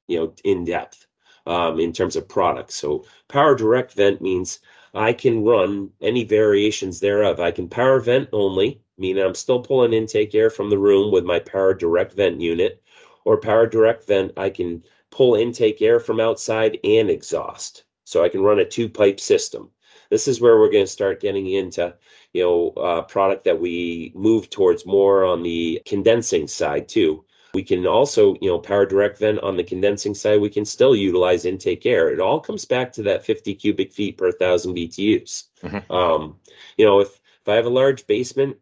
you 0.08 0.20
know, 0.20 0.34
in 0.44 0.66
depth 0.66 1.08
um, 1.46 1.80
in 1.80 1.92
terms 1.92 2.16
of 2.16 2.28
products. 2.28 2.76
So 2.76 3.06
power 3.28 3.56
direct 3.56 3.94
vent 3.94 4.22
means 4.22 4.60
I 4.94 5.13
can 5.13 5.44
run 5.44 5.89
any 6.02 6.24
variations 6.24 7.00
thereof. 7.00 7.39
I 7.39 7.52
can 7.52 7.68
power 7.68 8.00
vent 8.00 8.30
only, 8.32 8.82
meaning 8.98 9.24
I'm 9.24 9.36
still 9.36 9.62
pulling 9.62 9.94
intake 9.94 10.36
air 10.36 10.50
from 10.50 10.70
the 10.70 10.78
room 10.78 11.12
with 11.12 11.26
my 11.26 11.39
power 11.39 11.74
direct 11.74 12.13
vent 12.13 12.39
unit, 12.39 12.82
or 13.26 13.38
power 13.38 13.68
direct 13.68 14.06
vent, 14.06 14.34
I 14.38 14.50
can 14.50 14.84
pull 15.10 15.36
intake 15.36 15.82
air 15.82 16.00
from 16.00 16.20
outside 16.20 16.78
and 16.84 17.10
exhaust. 17.10 17.84
So 18.06 18.24
I 18.24 18.30
can 18.30 18.42
run 18.42 18.60
a 18.60 18.66
two 18.66 18.89
pipe 18.89 19.20
system 19.20 19.70
this 20.13 20.28
is 20.28 20.39
where 20.39 20.60
we're 20.60 20.69
going 20.69 20.86
to 20.86 20.91
start 20.91 21.19
getting 21.19 21.49
into 21.49 21.91
you 22.34 22.43
know 22.43 22.69
uh, 22.82 23.02
product 23.02 23.43
that 23.43 23.60
we 23.60 24.12
move 24.13 24.47
towards 24.52 24.86
more 24.86 25.26
on 25.26 25.41
the 25.41 25.82
condensing 25.88 26.47
side 26.47 26.88
too 26.88 27.26
we 27.56 27.63
can 27.63 27.88
also 27.88 28.36
you 28.39 28.47
know 28.47 28.60
power 28.60 28.86
direct 28.86 29.17
vent 29.17 29.39
on 29.39 29.58
the 29.58 29.63
condensing 29.63 30.13
side 30.13 30.39
we 30.39 30.52
can 30.52 30.65
still 30.65 30.95
utilize 30.95 31.45
intake 31.45 31.88
air 31.88 32.12
it 32.12 32.19
all 32.19 32.39
comes 32.39 32.63
back 32.63 32.93
to 32.93 33.02
that 33.02 33.26
50 33.26 33.56
cubic 33.56 33.91
feet 33.91 34.15
per 34.15 34.32
thousand 34.32 34.76
btus 34.76 35.45
mm-hmm. 35.63 35.91
um, 35.91 36.36
you 36.78 36.86
know 36.86 36.99
if 36.99 37.19
if 37.41 37.49
i 37.49 37.56
have 37.56 37.65
a 37.65 37.80
large 37.82 38.06
basement 38.06 38.56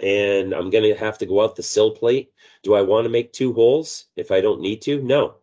and 0.00 0.52
i'm 0.52 0.70
going 0.70 0.84
to 0.84 0.98
have 0.98 1.16
to 1.16 1.26
go 1.26 1.44
out 1.44 1.54
the 1.54 1.62
sill 1.62 1.92
plate 1.92 2.32
do 2.64 2.74
i 2.74 2.82
want 2.82 3.04
to 3.04 3.10
make 3.10 3.32
two 3.32 3.52
holes 3.52 4.06
if 4.16 4.32
i 4.32 4.40
don't 4.40 4.60
need 4.60 4.82
to 4.82 5.00
no 5.02 5.36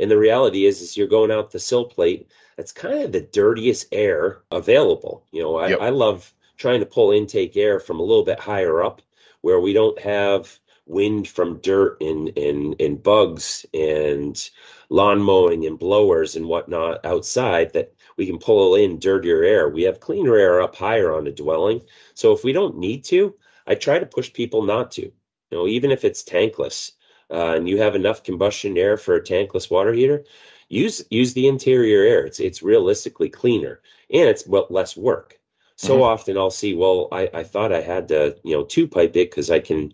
And 0.00 0.10
the 0.10 0.18
reality 0.18 0.66
is, 0.66 0.80
is 0.80 0.96
you're 0.96 1.06
going 1.06 1.30
out 1.30 1.50
the 1.50 1.60
sill 1.60 1.84
plate. 1.84 2.30
That's 2.58 2.72
kind 2.72 3.04
of 3.04 3.12
the 3.12 3.20
dirtiest 3.20 3.86
air 3.92 4.42
available. 4.50 5.24
You 5.30 5.42
know, 5.42 5.56
I, 5.58 5.68
yep. 5.68 5.80
I 5.80 5.90
love 5.90 6.34
trying 6.56 6.80
to 6.80 6.86
pull 6.86 7.12
intake 7.12 7.56
air 7.56 7.78
from 7.78 8.00
a 8.00 8.02
little 8.02 8.24
bit 8.24 8.40
higher 8.40 8.82
up 8.82 9.00
where 9.42 9.60
we 9.60 9.72
don't 9.72 9.98
have 10.00 10.58
wind 10.84 11.28
from 11.28 11.60
dirt 11.60 11.98
and, 12.00 12.36
and, 12.36 12.74
and 12.80 13.00
bugs 13.00 13.64
and 13.72 14.50
lawn 14.90 15.22
mowing 15.22 15.66
and 15.66 15.78
blowers 15.78 16.34
and 16.34 16.46
whatnot 16.46 17.06
outside 17.06 17.72
that 17.74 17.94
we 18.16 18.26
can 18.26 18.40
pull 18.40 18.74
in 18.74 18.98
dirtier 18.98 19.44
air. 19.44 19.68
We 19.68 19.84
have 19.84 20.00
cleaner 20.00 20.34
air 20.34 20.60
up 20.60 20.74
higher 20.74 21.14
on 21.14 21.28
a 21.28 21.30
dwelling. 21.30 21.80
So 22.14 22.32
if 22.32 22.42
we 22.42 22.52
don't 22.52 22.76
need 22.76 23.04
to, 23.04 23.36
I 23.68 23.76
try 23.76 24.00
to 24.00 24.06
push 24.06 24.32
people 24.32 24.62
not 24.62 24.90
to. 24.92 25.02
You 25.02 25.12
know, 25.52 25.68
even 25.68 25.92
if 25.92 26.04
it's 26.04 26.24
tankless 26.24 26.90
uh, 27.30 27.54
and 27.54 27.68
you 27.68 27.80
have 27.80 27.94
enough 27.94 28.24
combustion 28.24 28.76
air 28.76 28.96
for 28.96 29.14
a 29.14 29.22
tankless 29.22 29.70
water 29.70 29.92
heater, 29.92 30.24
use 30.68 31.04
use 31.10 31.32
the 31.34 31.48
interior 31.48 32.02
air. 32.02 32.24
It's 32.26 32.40
it's 32.40 32.62
realistically 32.62 33.28
cleaner 33.28 33.80
and 34.10 34.28
it's 34.28 34.46
less 34.46 34.96
work. 34.96 35.38
So 35.76 35.94
mm-hmm. 35.94 36.02
often 36.02 36.36
I'll 36.36 36.50
see, 36.50 36.74
well, 36.74 37.08
I, 37.12 37.30
I 37.32 37.44
thought 37.44 37.72
I 37.72 37.80
had 37.80 38.08
to, 38.08 38.36
you 38.42 38.56
know, 38.56 38.64
two 38.64 38.88
pipe 38.88 39.16
it 39.16 39.30
because 39.30 39.48
I 39.48 39.60
can 39.60 39.92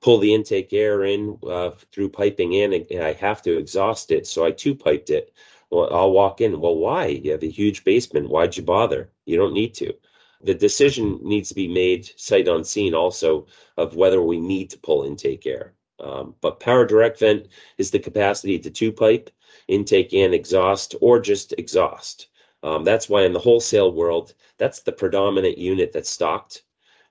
pull 0.00 0.18
the 0.18 0.32
intake 0.32 0.72
air 0.72 1.04
in 1.04 1.36
uh, 1.48 1.70
through 1.90 2.10
piping 2.10 2.52
in 2.52 2.72
and 2.72 3.02
I 3.02 3.14
have 3.14 3.42
to 3.42 3.58
exhaust 3.58 4.12
it. 4.12 4.26
So 4.26 4.44
I 4.44 4.52
two 4.52 4.74
piped 4.74 5.10
it. 5.10 5.32
Well, 5.70 5.92
I'll 5.92 6.12
walk 6.12 6.40
in. 6.40 6.60
Well, 6.60 6.76
why? 6.76 7.06
You 7.06 7.32
have 7.32 7.42
a 7.42 7.50
huge 7.50 7.82
basement. 7.82 8.28
Why'd 8.28 8.56
you 8.56 8.62
bother? 8.62 9.10
You 9.24 9.36
don't 9.36 9.54
need 9.54 9.74
to. 9.74 9.92
The 10.42 10.54
decision 10.54 11.18
needs 11.22 11.48
to 11.48 11.54
be 11.54 11.66
made 11.66 12.08
sight 12.16 12.46
unseen 12.46 12.94
also 12.94 13.46
of 13.76 13.96
whether 13.96 14.22
we 14.22 14.38
need 14.38 14.70
to 14.70 14.78
pull 14.78 15.04
intake 15.04 15.46
air. 15.46 15.72
Um, 15.98 16.34
but 16.42 16.60
power 16.60 16.86
direct 16.86 17.18
vent 17.18 17.48
is 17.78 17.90
the 17.90 17.98
capacity 17.98 18.58
to 18.58 18.70
two 18.70 18.92
pipe, 18.92 19.30
intake 19.68 20.12
and 20.12 20.34
exhaust, 20.34 20.94
or 21.00 21.20
just 21.20 21.54
exhaust. 21.58 22.28
Um, 22.62 22.84
that's 22.84 23.08
why 23.08 23.22
in 23.22 23.32
the 23.32 23.38
wholesale 23.38 23.92
world, 23.92 24.34
that's 24.58 24.80
the 24.80 24.92
predominant 24.92 25.58
unit 25.58 25.92
that's 25.92 26.10
stocked 26.10 26.62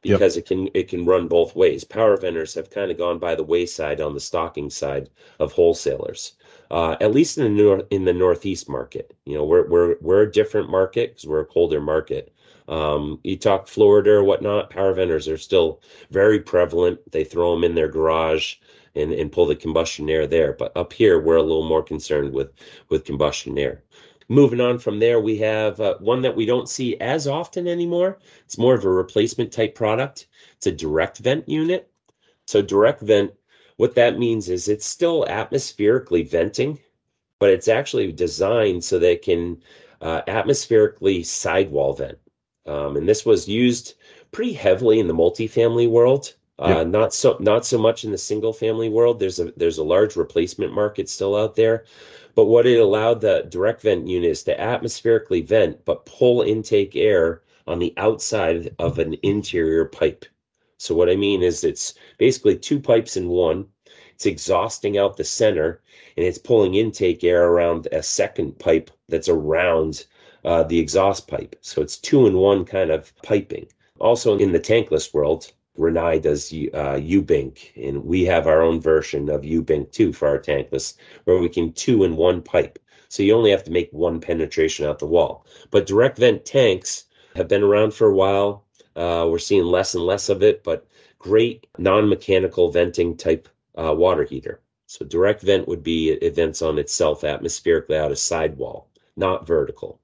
because 0.01 0.35
yep. 0.35 0.43
it 0.43 0.47
can 0.47 0.69
it 0.73 0.87
can 0.87 1.05
run 1.05 1.27
both 1.27 1.55
ways. 1.55 1.83
Power 1.83 2.17
venters 2.17 2.53
have 2.55 2.69
kind 2.69 2.91
of 2.91 2.97
gone 2.97 3.19
by 3.19 3.35
the 3.35 3.43
wayside 3.43 4.01
on 4.01 4.13
the 4.13 4.19
stocking 4.19 4.69
side 4.69 5.09
of 5.39 5.51
wholesalers 5.51 6.35
uh, 6.73 6.97
at 7.01 7.13
least 7.13 7.37
in 7.37 7.43
the 7.43 7.63
north 7.63 7.85
in 7.91 8.03
the 8.03 8.13
northeast 8.13 8.67
market. 8.67 9.15
You 9.25 9.35
know, 9.35 9.45
we're 9.45 9.67
we're 9.67 9.95
we're 10.01 10.23
a 10.23 10.31
different 10.31 10.71
market 10.71 11.11
because 11.11 11.27
we're 11.27 11.41
a 11.41 11.45
colder 11.45 11.79
market. 11.79 12.33
Um, 12.67 13.19
you 13.23 13.37
talk 13.37 13.67
Florida 13.67 14.11
or 14.11 14.23
whatnot, 14.23 14.71
power 14.71 14.91
venters 14.93 15.27
are 15.27 15.37
still 15.37 15.81
very 16.09 16.39
prevalent. 16.39 16.99
They 17.11 17.23
throw 17.23 17.53
them 17.53 17.63
in 17.63 17.75
their 17.75 17.89
garage 17.89 18.55
and, 18.95 19.11
and 19.11 19.31
pull 19.31 19.45
the 19.45 19.55
combustion 19.55 20.09
air 20.09 20.27
there. 20.27 20.53
But 20.53 20.75
up 20.75 20.93
here, 20.93 21.19
we're 21.19 21.37
a 21.37 21.43
little 21.43 21.67
more 21.67 21.83
concerned 21.83 22.33
with 22.33 22.51
with 22.89 23.05
combustion 23.05 23.57
air. 23.57 23.83
Moving 24.29 24.61
on 24.61 24.79
from 24.79 24.99
there, 24.99 25.19
we 25.19 25.37
have 25.39 25.79
uh, 25.81 25.97
one 25.99 26.21
that 26.21 26.35
we 26.35 26.45
don't 26.45 26.69
see 26.69 26.97
as 26.99 27.27
often 27.27 27.67
anymore. 27.67 28.19
It's 28.45 28.57
more 28.57 28.73
of 28.73 28.85
a 28.85 28.89
replacement 28.89 29.51
type 29.51 29.75
product. 29.75 30.27
It's 30.55 30.67
a 30.67 30.71
direct 30.71 31.17
vent 31.17 31.47
unit. 31.49 31.91
So 32.47 32.61
direct 32.61 33.01
vent 33.01 33.31
what 33.77 33.95
that 33.95 34.19
means 34.19 34.49
is 34.49 34.67
it's 34.67 34.85
still 34.85 35.25
atmospherically 35.27 36.23
venting, 36.23 36.79
but 37.39 37.49
it's 37.49 37.67
actually 37.67 38.11
designed 38.11 38.83
so 38.83 38.99
that 38.99 39.11
it 39.11 39.21
can 39.23 39.61
uh, 40.01 40.21
atmospherically 40.27 41.25
sidewall 41.25 41.93
vent. 41.93 42.17
Um, 42.65 42.95
and 42.95 43.09
this 43.09 43.25
was 43.25 43.47
used 43.47 43.95
pretty 44.31 44.53
heavily 44.53 44.99
in 44.99 45.07
the 45.07 45.13
multifamily 45.13 45.89
world. 45.89 46.33
Uh, 46.59 46.83
Not 46.83 47.13
so 47.13 47.35
not 47.39 47.65
so 47.65 47.79
much 47.79 48.03
in 48.03 48.11
the 48.11 48.17
single 48.17 48.53
family 48.53 48.87
world. 48.89 49.19
There's 49.19 49.39
a 49.39 49.51
there's 49.57 49.79
a 49.79 49.83
large 49.83 50.15
replacement 50.15 50.71
market 50.71 51.09
still 51.09 51.35
out 51.35 51.55
there, 51.55 51.85
but 52.35 52.45
what 52.45 52.67
it 52.67 52.79
allowed 52.79 53.21
the 53.21 53.47
direct 53.49 53.81
vent 53.81 54.07
unit 54.07 54.29
is 54.29 54.43
to 54.43 54.59
atmospherically 54.59 55.41
vent, 55.41 55.83
but 55.83 56.05
pull 56.05 56.41
intake 56.43 56.95
air 56.95 57.41
on 57.65 57.79
the 57.79 57.93
outside 57.97 58.75
of 58.77 58.99
an 58.99 59.15
interior 59.23 59.85
pipe. 59.85 60.25
So 60.77 60.93
what 60.93 61.09
I 61.09 61.15
mean 61.15 61.41
is 61.41 61.63
it's 61.63 61.95
basically 62.17 62.57
two 62.57 62.79
pipes 62.79 63.17
in 63.17 63.29
one. 63.29 63.65
It's 64.13 64.25
exhausting 64.27 64.97
out 64.97 65.17
the 65.17 65.23
center 65.23 65.81
and 66.17 66.25
it's 66.25 66.37
pulling 66.37 66.75
intake 66.75 67.23
air 67.23 67.47
around 67.47 67.87
a 67.91 68.03
second 68.03 68.59
pipe 68.59 68.91
that's 69.09 69.29
around 69.29 70.05
uh, 70.45 70.63
the 70.63 70.77
exhaust 70.77 71.27
pipe. 71.27 71.55
So 71.61 71.81
it's 71.81 71.97
two 71.97 72.27
in 72.27 72.37
one 72.37 72.63
kind 72.65 72.91
of 72.91 73.11
piping. 73.23 73.67
Also 73.99 74.37
in 74.37 74.51
the 74.51 74.59
tankless 74.59 75.13
world, 75.13 75.51
Rinnai 75.77 76.21
does 76.21 76.53
uh, 76.73 76.95
U-Bink, 76.95 77.73
and 77.75 78.03
we 78.05 78.25
have 78.25 78.47
our 78.47 78.61
own 78.61 78.79
version 78.79 79.29
of 79.29 79.43
U-Bink 79.43 79.91
too 79.91 80.13
for 80.13 80.27
our 80.27 80.39
tankless, 80.39 80.95
where 81.23 81.39
we 81.39 81.49
can 81.49 81.73
two 81.73 82.03
in 82.03 82.15
one 82.15 82.41
pipe. 82.41 82.79
So 83.09 83.23
you 83.23 83.35
only 83.35 83.51
have 83.51 83.63
to 83.65 83.71
make 83.71 83.89
one 83.91 84.19
penetration 84.19 84.85
out 84.85 84.99
the 84.99 85.05
wall. 85.05 85.45
But 85.71 85.85
direct 85.85 86.17
vent 86.17 86.45
tanks 86.45 87.05
have 87.35 87.47
been 87.47 87.63
around 87.63 87.93
for 87.93 88.07
a 88.07 88.15
while. 88.15 88.65
Uh, 88.95 89.27
we're 89.29 89.39
seeing 89.39 89.65
less 89.65 89.93
and 89.95 90.03
less 90.03 90.29
of 90.29 90.43
it, 90.43 90.63
but 90.63 90.87
great 91.19 91.67
non-mechanical 91.77 92.71
venting 92.71 93.15
type 93.15 93.47
uh, 93.75 93.93
water 93.93 94.23
heater. 94.23 94.61
So 94.87 95.05
direct 95.05 95.41
vent 95.41 95.67
would 95.67 95.83
be 95.83 96.11
it 96.11 96.35
vents 96.35 96.61
on 96.61 96.77
itself 96.77 97.23
atmospherically 97.23 97.97
out 97.97 98.11
a 98.11 98.15
sidewall, 98.15 98.89
not 99.15 99.47
vertical. 99.47 99.99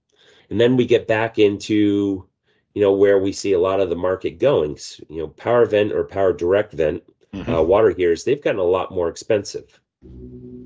And 0.49 0.59
then 0.59 0.77
we 0.77 0.85
get 0.85 1.07
back 1.07 1.37
into, 1.39 2.28
you 2.73 2.81
know, 2.81 2.93
where 2.93 3.19
we 3.19 3.31
see 3.31 3.53
a 3.53 3.59
lot 3.59 3.79
of 3.79 3.89
the 3.89 3.95
market 3.95 4.39
going. 4.39 4.77
You 5.09 5.19
know, 5.19 5.27
power 5.27 5.65
vent 5.65 5.91
or 5.91 6.03
power 6.03 6.33
direct 6.33 6.73
vent 6.73 7.03
mm-hmm. 7.33 7.53
uh, 7.53 7.61
water 7.61 7.89
heaters, 7.89 8.23
they've 8.23 8.41
gotten 8.41 8.59
a 8.59 8.63
lot 8.63 8.91
more 8.91 9.09
expensive 9.09 9.79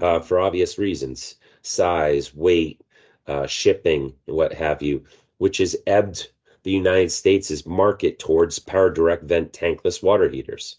uh, 0.01 0.19
for 0.19 0.39
obvious 0.39 0.77
reasons, 0.77 1.35
size, 1.61 2.35
weight, 2.35 2.81
uh, 3.27 3.47
shipping, 3.47 4.13
what 4.25 4.53
have 4.53 4.81
you, 4.81 5.03
which 5.37 5.57
has 5.57 5.75
ebbed 5.87 6.29
the 6.63 6.71
United 6.71 7.11
States' 7.11 7.65
market 7.65 8.19
towards 8.19 8.59
power 8.59 8.89
direct 8.89 9.23
vent 9.23 9.51
tankless 9.53 10.03
water 10.03 10.29
heaters. 10.29 10.77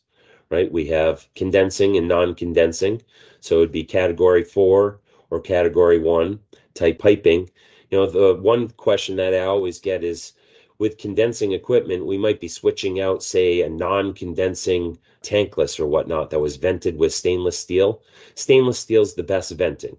Right? 0.51 0.71
We 0.71 0.87
have 0.87 1.27
condensing 1.35 1.97
and 1.97 2.07
non-condensing. 2.07 3.03
So 3.41 3.57
it'd 3.57 3.73
be 3.73 3.85
category 3.85 4.45
four 4.45 5.01
or 5.31 5.41
category 5.41 5.99
one 5.99 6.39
type 6.75 6.99
piping. 6.99 7.51
You 7.91 7.99
know, 7.99 8.07
the 8.07 8.41
one 8.41 8.69
question 8.69 9.17
that 9.17 9.35
I 9.35 9.41
always 9.41 9.81
get 9.81 10.05
is 10.05 10.33
with 10.79 10.99
condensing 10.99 11.53
equipment, 11.53 12.07
we 12.07 12.19
might 12.19 12.41
be 12.41 12.49
switching 12.49 13.01
out, 13.01 13.23
say, 13.23 13.63
a 13.63 13.69
non-condensing 13.69 14.99
tankless 15.23 15.79
or 15.79 15.87
whatnot 15.87 16.31
that 16.31 16.41
was 16.41 16.57
vented 16.57 16.99
with 16.99 17.15
stainless 17.15 17.59
steel. 17.59 18.03
Stainless 18.35 18.79
steel 18.79 19.03
is 19.03 19.15
the 19.15 19.23
best 19.23 19.53
venting, 19.53 19.97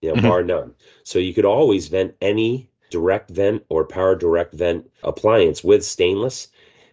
you 0.00 0.10
know, 0.10 0.14
mm-hmm. 0.14 0.28
bar 0.28 0.42
none. 0.42 0.74
So 1.02 1.18
you 1.18 1.34
could 1.34 1.44
always 1.44 1.88
vent 1.88 2.14
any 2.20 2.70
direct 2.90 3.30
vent 3.30 3.64
or 3.68 3.84
power 3.84 4.14
direct 4.14 4.54
vent 4.54 4.88
appliance 5.02 5.64
with 5.64 5.84
stainless 5.84 6.48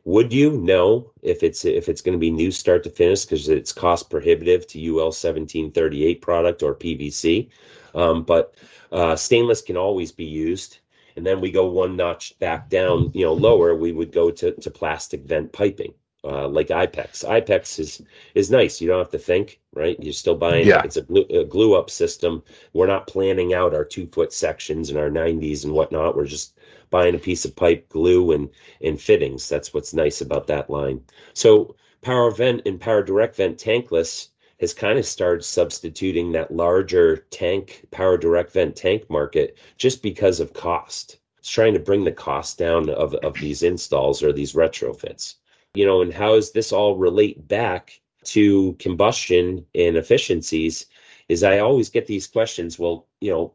would 0.06 0.32
you 0.32 0.54
know 0.54 1.12
if 1.22 1.44
it's 1.44 1.66
if 1.66 1.90
it's 1.90 2.02
going 2.02 2.14
to 2.14 2.20
be 2.20 2.32
new 2.32 2.52
start 2.52 2.84
to 2.84 2.90
finish 2.90 3.26
because 3.26 3.50
it's 3.50 3.74
cost 3.74 4.10
prohibitive 4.10 4.66
to 4.66 4.80
ul 4.88 5.12
1738 5.12 6.22
product 6.22 6.64
or 6.64 6.74
pvc 6.74 7.50
um, 7.96 8.24
but 8.24 8.56
uh, 8.92 9.16
stainless 9.16 9.62
can 9.62 9.76
always 9.76 10.12
be 10.12 10.24
used 10.24 10.80
and 11.16 11.26
then 11.26 11.42
we 11.42 11.52
go 11.52 11.66
one 11.66 11.96
notch 11.96 12.38
back 12.40 12.70
down 12.70 13.12
you 13.14 13.24
know 13.24 13.34
lower 13.34 13.76
we 13.76 13.92
would 13.92 14.12
go 14.12 14.32
to, 14.32 14.52
to 14.54 14.72
plastic 14.72 15.24
vent 15.24 15.52
piping 15.52 15.94
uh, 16.24 16.48
like 16.48 16.68
IPEX. 16.68 17.24
IPEX 17.24 17.80
is 17.80 18.02
is 18.36 18.52
nice. 18.52 18.82
You 18.82 18.90
don't 18.90 19.00
have 19.00 19.12
to 19.12 19.18
think, 19.18 19.60
right? 19.74 19.98
You're 20.02 20.14
still 20.14 20.36
buying. 20.36 20.68
Yeah. 20.68 20.82
It's 20.84 20.98
a 20.98 21.04
glue, 21.04 21.26
a 21.30 21.46
glue 21.46 21.76
up 21.76 21.90
system. 21.90 22.44
We're 22.74 22.88
not 22.88 23.08
planning 23.08 23.54
out 23.54 23.74
our 23.74 23.86
two 23.86 24.08
foot 24.08 24.34
sections 24.34 24.90
and 24.90 25.00
our 25.00 25.10
90s 25.10 25.64
and 25.64 25.74
whatnot. 25.74 26.16
We're 26.16 26.26
just 26.26 26.58
buying 26.90 27.16
a 27.16 27.20
piece 27.20 27.46
of 27.46 27.56
pipe, 27.56 27.88
glue, 27.90 28.34
and 28.34 28.50
and 28.82 29.00
fittings. 29.00 29.48
That's 29.48 29.74
what's 29.74 29.94
nice 29.94 30.22
about 30.22 30.48
that 30.48 30.70
line. 30.70 31.02
So 31.34 31.76
power 32.02 32.32
vent 32.32 32.64
and 32.66 32.80
power 32.80 33.04
direct 33.04 33.36
vent 33.38 33.58
tankless 33.58 34.30
has 34.60 34.74
kind 34.74 35.00
of 35.00 35.06
started 35.06 35.44
substituting 35.44 36.32
that 36.32 36.54
larger 36.54 37.18
tank 37.32 37.86
power 37.92 38.18
direct 38.18 38.52
vent 38.52 38.76
tank 38.76 39.10
market 39.10 39.58
just 39.78 40.02
because 40.04 40.40
of 40.40 40.54
cost. 40.54 41.20
It's 41.38 41.50
trying 41.50 41.74
to 41.74 41.80
bring 41.80 42.04
the 42.04 42.12
cost 42.12 42.58
down 42.58 42.90
of, 42.90 43.14
of 43.16 43.34
these 43.36 43.64
installs 43.64 44.22
or 44.22 44.34
these 44.34 44.54
retrofits 44.54 45.36
you 45.74 45.86
know, 45.86 46.02
and 46.02 46.14
how 46.14 46.36
does 46.36 46.52
this 46.52 46.72
all 46.72 46.98
relate 46.98 47.48
back 47.48 48.00
to 48.26 48.74
combustion 48.74 49.66
and 49.76 49.98
efficiencies? 49.98 50.88
Is 51.28 51.44
I 51.44 51.60
always 51.60 51.90
get 51.90 52.08
these 52.08 52.28
questions. 52.28 52.80
Well, 52.80 53.08
you 53.22 53.32
know, 53.32 53.54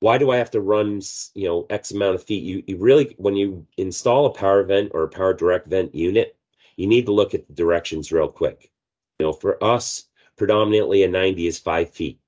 why 0.00 0.18
do 0.18 0.30
I 0.30 0.36
have 0.36 0.50
to 0.50 0.60
run, 0.60 1.00
you 1.34 1.48
know, 1.48 1.66
X 1.70 1.92
amount 1.92 2.16
of 2.16 2.24
feet? 2.24 2.42
You, 2.42 2.62
you 2.66 2.76
really, 2.76 3.14
when 3.18 3.36
you 3.36 3.66
install 3.78 4.26
a 4.26 4.30
power 4.30 4.62
vent 4.64 4.92
or 4.92 5.04
a 5.04 5.08
power 5.08 5.32
direct 5.32 5.66
vent 5.66 5.94
unit, 5.94 6.36
you 6.76 6.86
need 6.86 7.06
to 7.06 7.12
look 7.12 7.34
at 7.34 7.46
the 7.46 7.54
directions 7.54 8.12
real 8.12 8.28
quick. 8.28 8.70
You 9.18 9.26
know, 9.26 9.32
for 9.32 9.62
us, 9.62 10.04
predominantly 10.36 11.02
a 11.04 11.08
90 11.08 11.46
is 11.46 11.58
five 11.58 11.90
feet. 11.90 12.20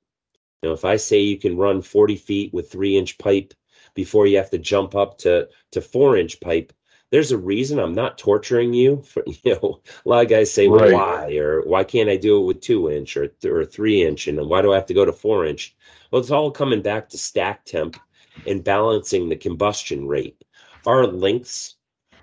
You 0.62 0.68
know, 0.70 0.75
if 0.75 0.85
I 0.85 0.96
say 0.96 1.20
you 1.20 1.38
can 1.38 1.57
run 1.57 1.83
40 1.83 2.16
feet 2.16 2.53
with 2.55 2.70
three 2.70 2.96
inch 2.96 3.18
pipe 3.18 3.55
before 3.94 4.27
you 4.27 4.37
have 4.38 4.51
to 4.51 4.59
jump 4.59 4.94
up 4.94 5.18
to, 5.18 5.49
to 5.72 5.81
four 5.81 6.16
inch 6.16 6.40
pipe, 6.40 6.72
there's 7.11 7.33
a 7.33 7.38
reason 7.38 7.79
I'm 7.79 7.94
not 7.94 8.18
torturing 8.18 8.72
you. 8.75 9.03
For 9.03 9.22
you 9.44 9.55
know, 9.55 9.83
a 10.05 10.09
lot 10.09 10.25
of 10.25 10.31
guys 10.31 10.53
say, 10.53 10.68
"Well, 10.68 10.81
Right. 10.81 10.90
why?" 10.90 11.37
or 11.37 11.62
"Why 11.62 11.85
can't 11.85 12.11
I 12.11 12.16
do 12.16 12.40
it 12.40 12.46
with 12.46 12.61
two 12.61 12.90
inch 12.90 13.16
or 13.16 13.31
or 13.44 13.64
three 13.64 14.03
inch?" 14.03 14.27
and 14.29 14.38
why 14.49 14.62
do 14.62 14.72
I 14.72 14.77
have 14.77 14.87
to 14.87 14.94
go 14.94 15.05
to 15.05 15.12
four 15.12 15.44
inch? 15.46 15.77
Well, 16.11 16.20
it's 16.20 16.31
all 16.31 16.51
coming 16.51 16.83
back 16.83 17.09
to 17.11 17.18
stack 17.18 17.64
temp 17.64 18.01
and 18.46 18.62
balancing 18.64 19.29
the 19.29 19.37
combustion 19.37 20.07
rate. 20.09 20.42
Our 20.87 21.07
lengths 21.07 21.77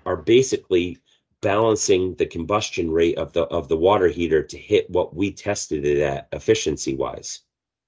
are 0.06 0.16
basically 0.16 0.98
balancing 1.44 2.14
the 2.14 2.24
combustion 2.24 2.90
rate 2.90 3.18
of 3.18 3.34
the 3.34 3.42
of 3.58 3.68
the 3.68 3.76
water 3.76 4.08
heater 4.08 4.42
to 4.42 4.56
hit 4.56 4.88
what 4.88 5.14
we 5.14 5.30
tested 5.30 5.84
it 5.84 6.00
at 6.00 6.26
efficiency 6.32 6.96
wise. 6.96 7.40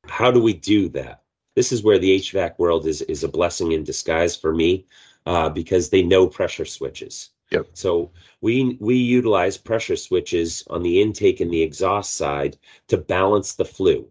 How 0.06 0.30
do 0.30 0.42
we 0.42 0.52
do 0.52 0.90
that? 0.90 1.22
This 1.54 1.72
is 1.72 1.82
where 1.82 1.98
the 1.98 2.20
HVAC 2.20 2.58
world 2.58 2.86
is 2.86 3.00
is 3.02 3.24
a 3.24 3.28
blessing 3.28 3.72
in 3.72 3.82
disguise 3.82 4.36
for 4.36 4.52
me 4.54 4.86
uh, 5.24 5.48
because 5.48 5.88
they 5.88 6.02
know 6.02 6.26
pressure 6.26 6.66
switches. 6.66 7.30
Yep. 7.50 7.68
So 7.72 8.10
we 8.42 8.76
we 8.78 8.96
utilize 8.96 9.56
pressure 9.56 9.96
switches 9.96 10.62
on 10.68 10.82
the 10.82 11.00
intake 11.00 11.40
and 11.40 11.50
the 11.50 11.62
exhaust 11.62 12.14
side 12.14 12.58
to 12.88 12.98
balance 12.98 13.54
the 13.54 13.64
flue, 13.64 14.06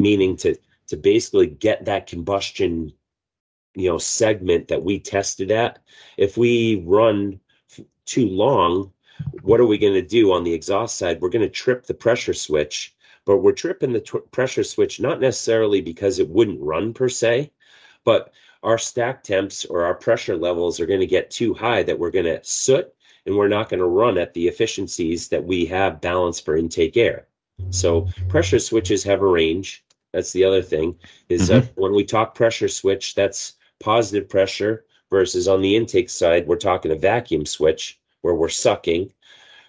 meaning 0.00 0.36
to 0.36 0.54
to 0.88 0.96
basically 0.98 1.46
get 1.46 1.86
that 1.86 2.06
combustion, 2.06 2.92
you 3.74 3.88
know, 3.88 3.96
segment 3.96 4.68
that 4.68 4.84
we 4.84 4.98
tested 4.98 5.50
at. 5.50 5.78
If 6.18 6.36
we 6.36 6.84
run 6.86 7.40
too 8.06 8.28
long, 8.28 8.92
what 9.42 9.60
are 9.60 9.66
we 9.66 9.78
going 9.78 9.94
to 9.94 10.02
do 10.02 10.32
on 10.32 10.44
the 10.44 10.52
exhaust 10.52 10.96
side? 10.96 11.20
We're 11.20 11.28
going 11.28 11.42
to 11.42 11.48
trip 11.48 11.86
the 11.86 11.94
pressure 11.94 12.34
switch, 12.34 12.94
but 13.24 13.38
we're 13.38 13.52
tripping 13.52 13.92
the 13.92 14.00
tw- 14.00 14.30
pressure 14.30 14.64
switch 14.64 15.00
not 15.00 15.20
necessarily 15.20 15.80
because 15.80 16.18
it 16.18 16.28
wouldn't 16.28 16.60
run 16.60 16.92
per 16.92 17.08
se, 17.08 17.52
but 18.04 18.32
our 18.62 18.78
stack 18.78 19.22
temps 19.22 19.64
or 19.64 19.84
our 19.84 19.94
pressure 19.94 20.36
levels 20.36 20.80
are 20.80 20.86
going 20.86 21.00
to 21.00 21.06
get 21.06 21.30
too 21.30 21.52
high 21.54 21.82
that 21.82 21.98
we're 21.98 22.10
going 22.10 22.24
to 22.24 22.42
soot 22.42 22.92
and 23.26 23.36
we're 23.36 23.48
not 23.48 23.68
going 23.68 23.80
to 23.80 23.86
run 23.86 24.18
at 24.18 24.34
the 24.34 24.48
efficiencies 24.48 25.28
that 25.28 25.44
we 25.44 25.64
have 25.66 26.00
balanced 26.00 26.44
for 26.44 26.56
intake 26.56 26.96
air. 26.96 27.26
So 27.70 28.08
pressure 28.28 28.58
switches 28.58 29.04
have 29.04 29.22
a 29.22 29.26
range. 29.26 29.84
That's 30.12 30.32
the 30.32 30.44
other 30.44 30.62
thing 30.62 30.96
is 31.28 31.48
that 31.48 31.70
when 31.76 31.94
we 31.94 32.04
talk 32.04 32.34
pressure 32.34 32.68
switch, 32.68 33.14
that's 33.14 33.54
positive 33.80 34.28
pressure 34.28 34.84
versus 35.12 35.46
on 35.46 35.60
the 35.60 35.76
intake 35.76 36.08
side, 36.10 36.46
we're 36.48 36.56
talking 36.56 36.90
a 36.90 36.96
vacuum 36.96 37.44
switch 37.46 38.00
where 38.22 38.34
we're 38.34 38.48
sucking. 38.48 39.12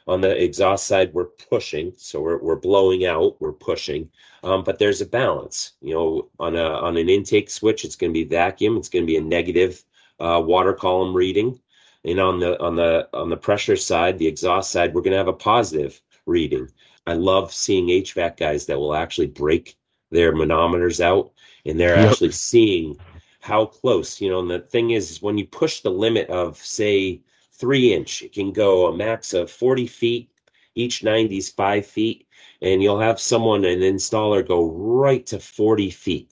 On 0.08 0.19
the 0.21 0.32
exhaust 0.43 0.88
side, 0.88 1.13
we're 1.13 1.32
pushing, 1.49 1.93
so 1.97 2.19
we're, 2.21 2.38
we're 2.39 2.56
blowing 2.69 3.06
out, 3.06 3.36
we're 3.39 3.51
pushing. 3.53 4.10
Um, 4.43 4.63
but 4.63 4.79
there's 4.79 5.01
a 5.01 5.06
balance. 5.06 5.73
You 5.82 5.93
know, 5.93 6.29
on 6.39 6.56
a 6.56 6.63
on 6.88 6.97
an 6.97 7.10
intake 7.10 7.49
switch, 7.49 7.86
it's 7.86 7.95
going 7.95 8.12
to 8.12 8.19
be 8.21 8.25
vacuum. 8.25 8.75
It's 8.77 8.89
going 8.89 9.03
to 9.03 9.08
be 9.13 9.17
a 9.17 9.21
negative 9.21 9.84
uh, 10.19 10.41
water 10.45 10.73
column 10.73 11.13
reading, 11.15 11.60
and 12.03 12.19
on 12.19 12.39
the 12.39 12.60
on 12.62 12.75
the 12.75 13.08
on 13.13 13.29
the 13.29 13.38
pressure 13.38 13.77
side, 13.77 14.17
the 14.17 14.27
exhaust 14.27 14.71
side, 14.71 14.93
we're 14.93 15.01
going 15.01 15.12
to 15.17 15.23
have 15.23 15.29
a 15.29 15.34
positive 15.34 16.01
reading. 16.25 16.69
I 17.08 17.13
love 17.13 17.53
seeing 17.53 17.88
HVAC 17.88 18.38
guys 18.38 18.65
that 18.65 18.79
will 18.79 18.95
actually 18.95 19.27
break 19.27 19.77
their 20.12 20.34
manometers 20.34 20.99
out, 20.99 21.32
and 21.65 21.79
they're 21.79 21.95
Yep. 21.97 22.12
actually 22.12 22.32
seeing 22.32 22.97
how 23.43 23.65
close. 23.65 24.21
You 24.21 24.29
know, 24.29 24.39
and 24.39 24.49
the 24.49 24.60
thing 24.60 24.91
is, 24.91 25.12
is 25.12 25.21
when 25.21 25.38
you 25.38 25.45
push 25.45 25.82
the 25.82 25.91
limit 25.91 26.29
of 26.29 26.58
say 26.58 27.21
three 27.51 27.93
inch, 27.93 28.23
it 28.23 28.34
can 28.34 28.51
go 28.51 28.88
a 28.88 28.95
max 28.95 29.34
of 29.34 29.51
forty 29.51 29.88
feet. 29.88 30.29
Each 30.75 31.03
90 31.03 31.38
is 31.38 31.49
five 31.49 31.86
feet 31.86 32.27
and 32.63 32.82
you'll 32.82 32.99
have 32.99 33.19
someone, 33.19 33.65
an 33.65 33.82
installer, 33.82 34.47
go 34.47 34.71
right 34.71 35.25
to 35.27 35.39
40 35.39 35.91
feet. 35.91 36.32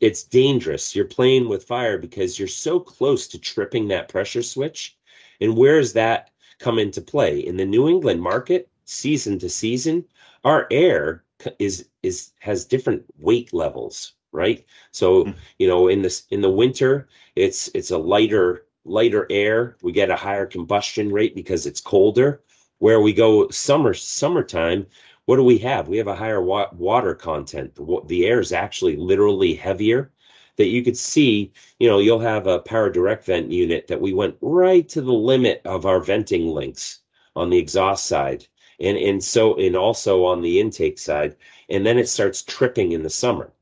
It's 0.00 0.22
dangerous. 0.22 0.94
You're 0.94 1.04
playing 1.06 1.48
with 1.48 1.64
fire 1.64 1.98
because 1.98 2.38
you're 2.38 2.48
so 2.48 2.78
close 2.78 3.26
to 3.28 3.38
tripping 3.38 3.88
that 3.88 4.08
pressure 4.08 4.42
switch. 4.42 4.96
And 5.40 5.56
where 5.56 5.80
does 5.80 5.92
that 5.94 6.30
come 6.58 6.78
into 6.78 7.00
play? 7.00 7.40
In 7.40 7.56
the 7.56 7.66
New 7.66 7.88
England 7.88 8.22
market, 8.22 8.70
season 8.84 9.38
to 9.40 9.48
season, 9.48 10.04
our 10.44 10.68
air 10.70 11.24
is 11.58 11.88
is 12.02 12.32
has 12.38 12.64
different 12.64 13.04
weight 13.18 13.52
levels, 13.52 14.12
right? 14.32 14.64
So, 14.92 15.24
Mm. 15.24 15.34
you 15.58 15.68
know, 15.68 15.88
in 15.88 16.02
this 16.02 16.24
in 16.30 16.40
the 16.40 16.50
winter, 16.50 17.08
it's 17.36 17.68
it's 17.74 17.90
a 17.90 17.98
lighter 17.98 18.66
lighter 18.84 19.26
air. 19.30 19.76
We 19.82 19.92
get 19.92 20.10
a 20.10 20.16
higher 20.16 20.46
combustion 20.46 21.12
rate 21.12 21.34
because 21.34 21.66
it's 21.66 21.80
colder. 21.80 22.42
Where 22.78 23.00
we 23.00 23.12
go 23.14 23.48
summer 23.50 23.94
summertime, 23.94 24.86
what 25.24 25.36
do 25.36 25.44
we 25.44 25.58
have? 25.58 25.88
We 25.88 25.96
have 25.98 26.08
a 26.08 26.14
higher 26.14 26.42
wa- 26.42 26.70
water 26.72 27.14
content. 27.14 27.74
The, 27.74 28.00
the 28.06 28.26
air 28.26 28.40
is 28.40 28.52
actually 28.52 28.96
literally 28.96 29.54
heavier. 29.54 30.12
That 30.56 30.68
you 30.68 30.82
could 30.82 30.96
see, 30.96 31.52
you 31.78 31.88
know, 31.88 31.98
you'll 31.98 32.20
have 32.20 32.46
a 32.46 32.60
power 32.60 32.88
direct 32.90 33.24
vent 33.26 33.50
unit 33.50 33.86
that 33.88 34.00
we 34.00 34.12
went 34.14 34.36
right 34.40 34.88
to 34.88 35.02
the 35.02 35.12
limit 35.12 35.60
of 35.64 35.84
our 35.86 36.00
venting 36.00 36.48
links 36.48 37.00
on 37.34 37.50
the 37.50 37.58
exhaust 37.58 38.06
side, 38.06 38.46
and 38.80 38.96
and 38.96 39.22
so 39.22 39.56
and 39.56 39.76
also 39.76 40.24
on 40.24 40.40
the 40.42 40.58
intake 40.60 40.98
side, 40.98 41.36
and 41.68 41.84
then 41.84 41.98
it 41.98 42.08
starts 42.08 42.42
tripping 42.42 42.92
in 42.92 43.02
the 43.02 43.10
summer. 43.10 43.52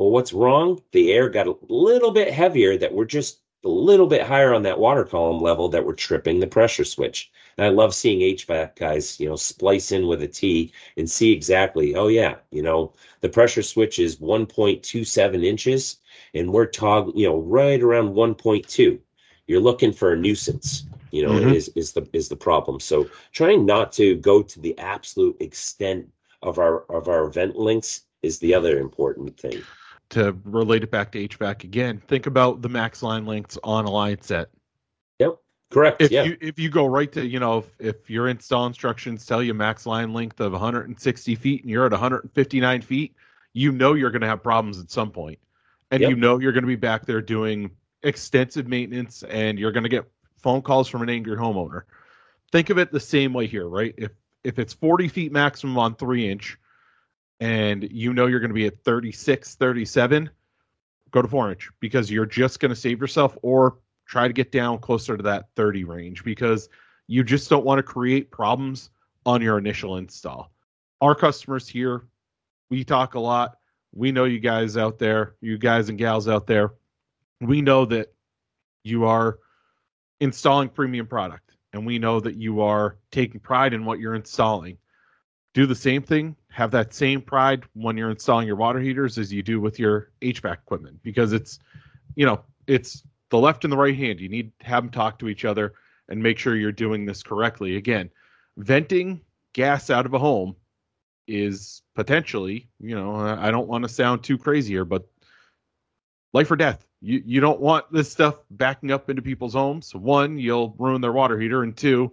Well, 0.00 0.12
what's 0.12 0.32
wrong? 0.32 0.80
The 0.92 1.12
air 1.12 1.28
got 1.28 1.46
a 1.46 1.56
little 1.68 2.10
bit 2.10 2.32
heavier. 2.32 2.78
That 2.78 2.94
we're 2.94 3.04
just 3.04 3.42
a 3.66 3.68
little 3.68 4.06
bit 4.06 4.22
higher 4.22 4.54
on 4.54 4.62
that 4.62 4.78
water 4.78 5.04
column 5.04 5.42
level. 5.42 5.68
That 5.68 5.84
we're 5.84 5.92
tripping 5.92 6.40
the 6.40 6.46
pressure 6.46 6.86
switch. 6.86 7.30
And 7.58 7.66
I 7.66 7.68
love 7.68 7.94
seeing 7.94 8.20
HVAC 8.20 8.76
guys, 8.76 9.20
you 9.20 9.28
know, 9.28 9.36
splice 9.36 9.92
in 9.92 10.06
with 10.06 10.22
a 10.22 10.26
T 10.26 10.72
and 10.96 11.10
see 11.10 11.32
exactly, 11.32 11.94
oh 11.96 12.08
yeah, 12.08 12.36
you 12.50 12.62
know, 12.62 12.94
the 13.20 13.28
pressure 13.28 13.60
switch 13.60 13.98
is 13.98 14.16
1.27 14.16 15.44
inches 15.44 15.98
and 16.32 16.50
we're 16.50 16.64
tog, 16.64 17.12
you 17.14 17.28
know, 17.28 17.38
right 17.38 17.82
around 17.82 18.14
1.2. 18.14 18.98
You're 19.48 19.60
looking 19.60 19.92
for 19.92 20.14
a 20.14 20.16
nuisance, 20.16 20.84
you 21.10 21.22
know, 21.22 21.32
Mhm. 21.32 21.54
is 21.54 21.68
is 21.76 21.92
the 21.92 22.08
is 22.14 22.30
the 22.30 22.36
problem. 22.36 22.80
So 22.80 23.10
trying 23.32 23.66
not 23.66 23.92
to 24.00 24.16
go 24.16 24.40
to 24.40 24.60
the 24.60 24.78
absolute 24.78 25.36
extent 25.40 26.08
of 26.40 26.58
our 26.58 26.84
of 26.90 27.08
our 27.08 27.28
vent 27.28 27.56
links 27.56 28.06
is 28.22 28.38
the 28.38 28.54
other 28.54 28.78
important 28.78 29.38
thing. 29.38 29.62
To 30.10 30.36
relate 30.44 30.82
it 30.82 30.90
back 30.90 31.12
to 31.12 31.28
HVAC 31.28 31.62
again, 31.64 32.02
think 32.08 32.26
about 32.26 32.62
the 32.62 32.68
max 32.68 33.02
line 33.02 33.26
lengths 33.26 33.56
on 33.62 33.84
a 33.84 33.90
line 33.90 34.20
set. 34.20 34.48
Yep. 35.20 35.36
Correct. 35.70 36.02
If 36.02 36.10
yeah. 36.10 36.24
you 36.24 36.36
if 36.40 36.58
you 36.58 36.68
go 36.68 36.86
right 36.86 37.10
to 37.12 37.24
you 37.24 37.38
know 37.38 37.58
if, 37.58 37.66
if 37.78 38.10
your 38.10 38.28
install 38.28 38.66
instructions 38.66 39.24
tell 39.24 39.40
you 39.42 39.54
max 39.54 39.86
line 39.86 40.12
length 40.12 40.40
of 40.40 40.50
160 40.52 41.34
feet 41.36 41.62
and 41.62 41.70
you're 41.70 41.86
at 41.86 41.92
159 41.92 42.82
feet, 42.82 43.14
you 43.52 43.70
know 43.70 43.94
you're 43.94 44.10
going 44.10 44.22
to 44.22 44.26
have 44.26 44.42
problems 44.42 44.80
at 44.80 44.90
some 44.90 45.12
point, 45.12 45.38
and 45.92 46.00
Yep. 46.00 46.10
you 46.10 46.16
know 46.16 46.40
you're 46.40 46.52
going 46.52 46.64
to 46.64 46.68
be 46.68 46.76
back 46.76 47.06
there 47.06 47.22
doing 47.22 47.70
extensive 48.02 48.66
maintenance, 48.66 49.22
and 49.24 49.58
you're 49.58 49.72
going 49.72 49.84
to 49.84 49.88
get 49.88 50.10
phone 50.38 50.62
calls 50.62 50.88
from 50.88 51.02
an 51.02 51.08
angry 51.08 51.36
homeowner. 51.36 51.82
Think 52.50 52.70
of 52.70 52.78
it 52.78 52.90
the 52.90 52.98
same 52.98 53.32
way 53.32 53.46
here, 53.46 53.68
right? 53.68 53.94
If 53.96 54.10
if 54.42 54.58
it's 54.58 54.72
40 54.72 55.06
feet 55.06 55.30
maximum 55.30 55.78
on 55.78 55.94
three 55.94 56.28
inch, 56.28 56.58
and 57.40 57.88
you 57.90 58.12
know 58.12 58.26
you're 58.26 58.40
going 58.40 58.50
to 58.50 58.54
be 58.54 58.66
at 58.66 58.82
36, 58.84 59.54
37, 59.54 60.30
go 61.10 61.22
to 61.22 61.28
four 61.28 61.50
inch 61.50 61.70
because 61.80 62.10
you're 62.10 62.26
just 62.26 62.60
going 62.60 62.70
to 62.70 62.76
save 62.76 63.00
yourself 63.00 63.36
or 63.42 63.78
try 64.06 64.26
to 64.26 64.34
get 64.34 64.52
down 64.52 64.78
closer 64.78 65.16
to 65.16 65.22
that 65.22 65.48
30 65.56 65.84
range 65.84 66.24
because 66.24 66.68
you 67.06 67.24
just 67.24 67.48
don't 67.50 67.64
want 67.64 67.78
to 67.78 67.82
create 67.82 68.30
problems 68.30 68.90
on 69.26 69.42
your 69.42 69.58
initial 69.58 69.96
install. 69.96 70.52
Our 71.00 71.14
customers 71.14 71.66
here, 71.66 72.02
we 72.68 72.84
talk 72.84 73.14
a 73.14 73.20
lot. 73.20 73.56
We 73.92 74.12
know 74.12 74.24
you 74.24 74.38
guys 74.38 74.76
out 74.76 74.98
there, 74.98 75.34
you 75.40 75.58
guys 75.58 75.88
and 75.88 75.98
gals 75.98 76.28
out 76.28 76.46
there. 76.46 76.74
We 77.40 77.62
know 77.62 77.84
that 77.86 78.12
you 78.84 79.06
are 79.06 79.38
installing 80.20 80.68
premium 80.68 81.06
product 81.06 81.56
and 81.72 81.86
we 81.86 81.98
know 81.98 82.20
that 82.20 82.36
you 82.36 82.60
are 82.60 82.98
taking 83.10 83.40
pride 83.40 83.72
in 83.72 83.84
what 83.84 83.98
you're 83.98 84.14
installing. 84.14 84.76
Do 85.54 85.66
the 85.66 85.74
same 85.74 86.02
thing, 86.02 86.36
have 86.50 86.72
that 86.72 86.92
same 86.92 87.22
pride 87.22 87.64
when 87.74 87.96
you're 87.96 88.10
installing 88.10 88.46
your 88.46 88.56
water 88.56 88.80
heaters 88.80 89.18
as 89.18 89.32
you 89.32 89.42
do 89.42 89.60
with 89.60 89.78
your 89.78 90.10
HVAC 90.20 90.54
equipment 90.54 91.00
because 91.02 91.32
it's, 91.32 91.60
you 92.16 92.26
know, 92.26 92.40
it's 92.66 93.02
the 93.30 93.38
left 93.38 93.64
and 93.64 93.72
the 93.72 93.76
right 93.76 93.96
hand. 93.96 94.20
You 94.20 94.28
need 94.28 94.52
to 94.60 94.66
have 94.66 94.82
them 94.82 94.90
talk 94.90 95.18
to 95.20 95.28
each 95.28 95.44
other 95.44 95.74
and 96.08 96.22
make 96.22 96.38
sure 96.38 96.56
you're 96.56 96.72
doing 96.72 97.06
this 97.06 97.22
correctly. 97.22 97.76
Again, 97.76 98.10
venting 98.56 99.20
gas 99.52 99.90
out 99.90 100.06
of 100.06 100.14
a 100.14 100.18
home 100.18 100.56
is 101.28 101.82
potentially, 101.94 102.68
you 102.80 102.96
know, 102.96 103.14
I 103.14 103.52
don't 103.52 103.68
want 103.68 103.84
to 103.84 103.88
sound 103.88 104.24
too 104.24 104.36
crazy 104.36 104.72
here, 104.72 104.84
but 104.84 105.08
life 106.32 106.50
or 106.50 106.56
death. 106.56 106.84
You 107.00 107.22
you 107.24 107.40
don't 107.40 107.60
want 107.60 107.90
this 107.92 108.10
stuff 108.10 108.40
backing 108.50 108.90
up 108.90 109.08
into 109.08 109.22
people's 109.22 109.54
homes. 109.54 109.94
One, 109.94 110.38
you'll 110.38 110.74
ruin 110.78 111.00
their 111.00 111.12
water 111.12 111.38
heater, 111.38 111.62
and 111.62 111.74
two, 111.74 112.12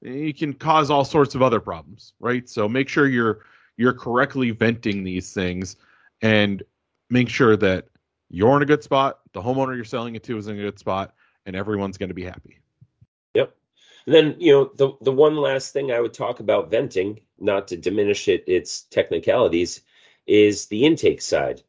you 0.00 0.32
can 0.32 0.52
cause 0.52 0.90
all 0.90 1.04
sorts 1.04 1.34
of 1.34 1.42
other 1.42 1.58
problems, 1.58 2.12
right? 2.20 2.48
So 2.48 2.68
make 2.68 2.88
sure 2.88 3.08
you're 3.08 3.40
you're 3.78 3.94
correctly 3.94 4.50
venting 4.50 5.02
these 5.02 5.32
things 5.32 5.76
and 6.20 6.62
make 7.08 7.30
sure 7.30 7.56
that 7.56 7.86
you're 8.28 8.54
in 8.56 8.62
a 8.62 8.66
good 8.66 8.82
spot, 8.82 9.20
the 9.32 9.40
homeowner 9.40 9.74
you're 9.74 9.84
selling 9.84 10.14
it 10.14 10.22
to 10.24 10.36
is 10.36 10.48
in 10.48 10.58
a 10.58 10.62
good 10.62 10.78
spot, 10.78 11.14
and 11.46 11.56
everyone's 11.56 11.96
going 11.96 12.10
to 12.10 12.14
be 12.14 12.24
happy. 12.24 12.58
Yep. 13.32 13.54
And 14.04 14.14
then, 14.14 14.36
you 14.38 14.52
know, 14.52 14.70
the 14.76 14.92
the 15.00 15.12
one 15.12 15.36
last 15.36 15.72
thing 15.72 15.90
I 15.90 16.00
would 16.00 16.12
talk 16.12 16.40
about 16.40 16.70
venting, 16.70 17.20
not 17.38 17.68
to 17.68 17.76
diminish 17.76 18.28
it 18.28 18.44
its 18.46 18.82
technicalities, 18.82 19.80
is 20.26 20.66
the 20.66 20.84
intake 20.84 21.22
side. 21.22 21.62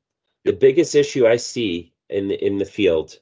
The 0.44 0.54
biggest 0.54 0.96
issue 0.96 1.28
I 1.28 1.38
see 1.38 1.94
in 2.10 2.28
the, 2.28 2.46
in 2.46 2.58
the 2.58 2.66
field 2.66 3.20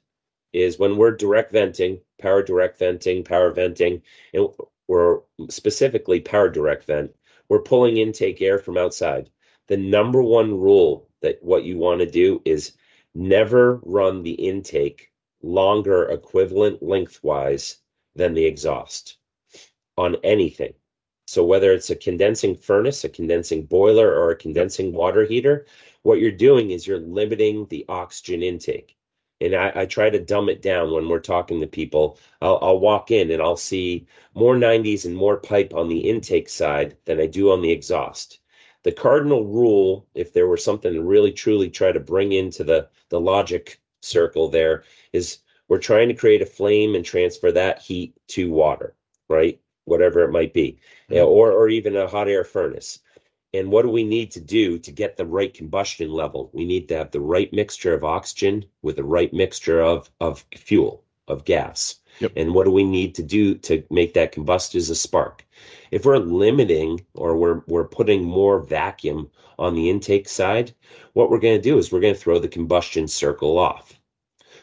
is 0.54 0.80
when 0.80 0.98
we're 0.98 1.12
direct 1.12 1.52
venting, 1.52 2.00
power 2.20 2.42
direct 2.42 2.80
venting, 2.80 3.24
power 3.24 3.52
venting, 3.52 4.02
and 4.34 4.48
we're 4.88 5.20
specifically 5.50 6.20
power 6.22 6.50
direct 6.50 6.86
vent. 6.86 7.14
We're 7.50 7.62
pulling 7.62 7.98
intake 7.98 8.42
air 8.42 8.60
from 8.60 8.78
outside. 8.78 9.30
The 9.68 9.78
number 9.78 10.22
one 10.22 10.60
rule 10.60 11.08
that 11.22 11.42
what 11.42 11.64
you 11.64 11.78
want 11.78 12.00
to 12.02 12.06
do 12.06 12.42
is 12.46 12.74
never 13.16 13.80
run 13.84 14.24
the 14.24 14.34
intake 14.34 15.12
longer 15.42 16.10
equivalent 16.10 16.84
lengthwise 16.84 17.78
than 18.16 18.34
the 18.34 18.46
exhaust 18.46 19.18
on 19.98 20.18
anything. 20.24 20.74
So 21.26 21.44
whether 21.44 21.72
it's 21.72 21.90
a 21.90 21.96
condensing 21.96 22.56
furnace, 22.56 23.04
a 23.04 23.10
condensing 23.10 23.66
boiler, 23.66 24.14
or 24.14 24.32
a 24.32 24.36
condensing 24.36 24.94
water 24.94 25.26
heater, 25.26 25.66
what 26.04 26.20
you're 26.20 26.32
doing 26.32 26.72
is 26.72 26.88
you're 26.88 27.00
limiting 27.00 27.66
the 27.68 27.86
oxygen 27.90 28.44
intake. 28.44 28.97
And 29.40 29.56
I, 29.56 29.72
I 29.76 29.86
try 29.86 30.10
to 30.10 30.20
dumb 30.20 30.50
it 30.50 30.62
down 30.62 30.92
when 30.92 31.08
we're 31.08 31.20
talking 31.20 31.62
to 31.62 31.68
people. 31.68 32.18
I'll, 32.42 32.60
I'll 32.62 32.80
walk 32.80 33.12
in 33.12 33.32
and 33.32 33.42
I'll 33.42 33.58
see 33.58 34.08
more 34.34 34.56
90s 34.56 35.06
and 35.06 35.16
more 35.16 35.38
pipe 35.38 35.74
on 35.74 35.90
the 35.90 36.00
intake 36.00 36.50
side 36.50 36.98
than 37.06 37.20
I 37.20 37.28
do 37.28 37.52
on 37.52 37.62
the 37.62 37.72
exhaust. 37.72 38.40
The 38.84 38.92
cardinal 38.92 39.46
rule, 39.46 40.08
if 40.16 40.34
there 40.34 40.48
were 40.48 40.58
something 40.58 40.94
to 40.94 41.02
really 41.02 41.32
truly 41.32 41.70
try 41.70 41.92
to 41.92 42.00
bring 42.00 42.32
into 42.32 42.64
the, 42.64 42.88
the 43.10 43.20
logic 43.20 43.80
circle 44.02 44.50
there, 44.50 44.84
is 45.14 45.40
we're 45.68 45.78
trying 45.80 46.08
to 46.08 46.14
create 46.14 46.42
a 46.42 46.46
flame 46.46 46.96
and 46.96 47.04
transfer 47.04 47.52
that 47.52 47.82
heat 47.82 48.14
to 48.30 48.50
water, 48.50 48.96
right? 49.28 49.60
Whatever 49.86 50.24
it 50.24 50.32
might 50.32 50.54
be, 50.54 50.80
mm-hmm. 51.10 51.28
or, 51.28 51.52
or 51.52 51.70
even 51.70 51.96
a 51.96 52.08
hot 52.08 52.28
air 52.28 52.44
furnace. 52.44 53.00
And 53.54 53.72
what 53.72 53.84
do 53.84 53.90
we 53.90 54.04
need 54.04 54.32
to 54.32 54.42
do 54.42 54.78
to 54.78 54.92
get 54.92 55.16
the 55.16 55.26
right 55.26 55.54
combustion 55.54 56.12
level? 56.12 56.50
We 56.54 56.66
need 56.66 56.90
to 56.90 56.98
have 56.98 57.12
the 57.12 57.22
right 57.22 57.52
mixture 57.54 57.94
of 57.94 58.04
oxygen 58.04 58.66
with 58.82 58.98
the 58.98 59.06
right 59.06 59.34
mixture 59.34 59.82
of, 59.82 60.12
of 60.20 60.46
fuel, 60.56 61.04
of 61.30 61.46
gas. 61.46 61.96
Yep. 62.20 62.34
And 62.36 62.54
what 62.54 62.66
do 62.66 62.72
we 62.72 62.84
need 62.84 63.16
to 63.16 63.24
do 63.24 63.56
to 63.56 63.84
make 63.90 64.14
that 64.16 64.34
combust 64.34 64.76
as 64.76 64.90
a 64.90 64.96
spark? 64.96 65.46
If 65.92 66.06
we're 66.06 66.18
limiting 66.18 67.06
or 67.14 67.38
we're 67.38 67.62
we're 67.68 67.88
putting 67.88 68.24
more 68.24 68.60
vacuum 68.60 69.30
on 69.58 69.76
the 69.76 69.90
intake 69.90 70.28
side, 70.28 70.74
what 71.14 71.30
we're 71.30 71.40
going 71.40 71.58
to 71.58 71.70
do 71.70 71.78
is 71.78 71.92
we're 71.92 72.02
going 72.02 72.14
to 72.14 72.20
throw 72.20 72.40
the 72.40 72.48
combustion 72.48 73.08
circle 73.08 73.58
off. 73.58 74.00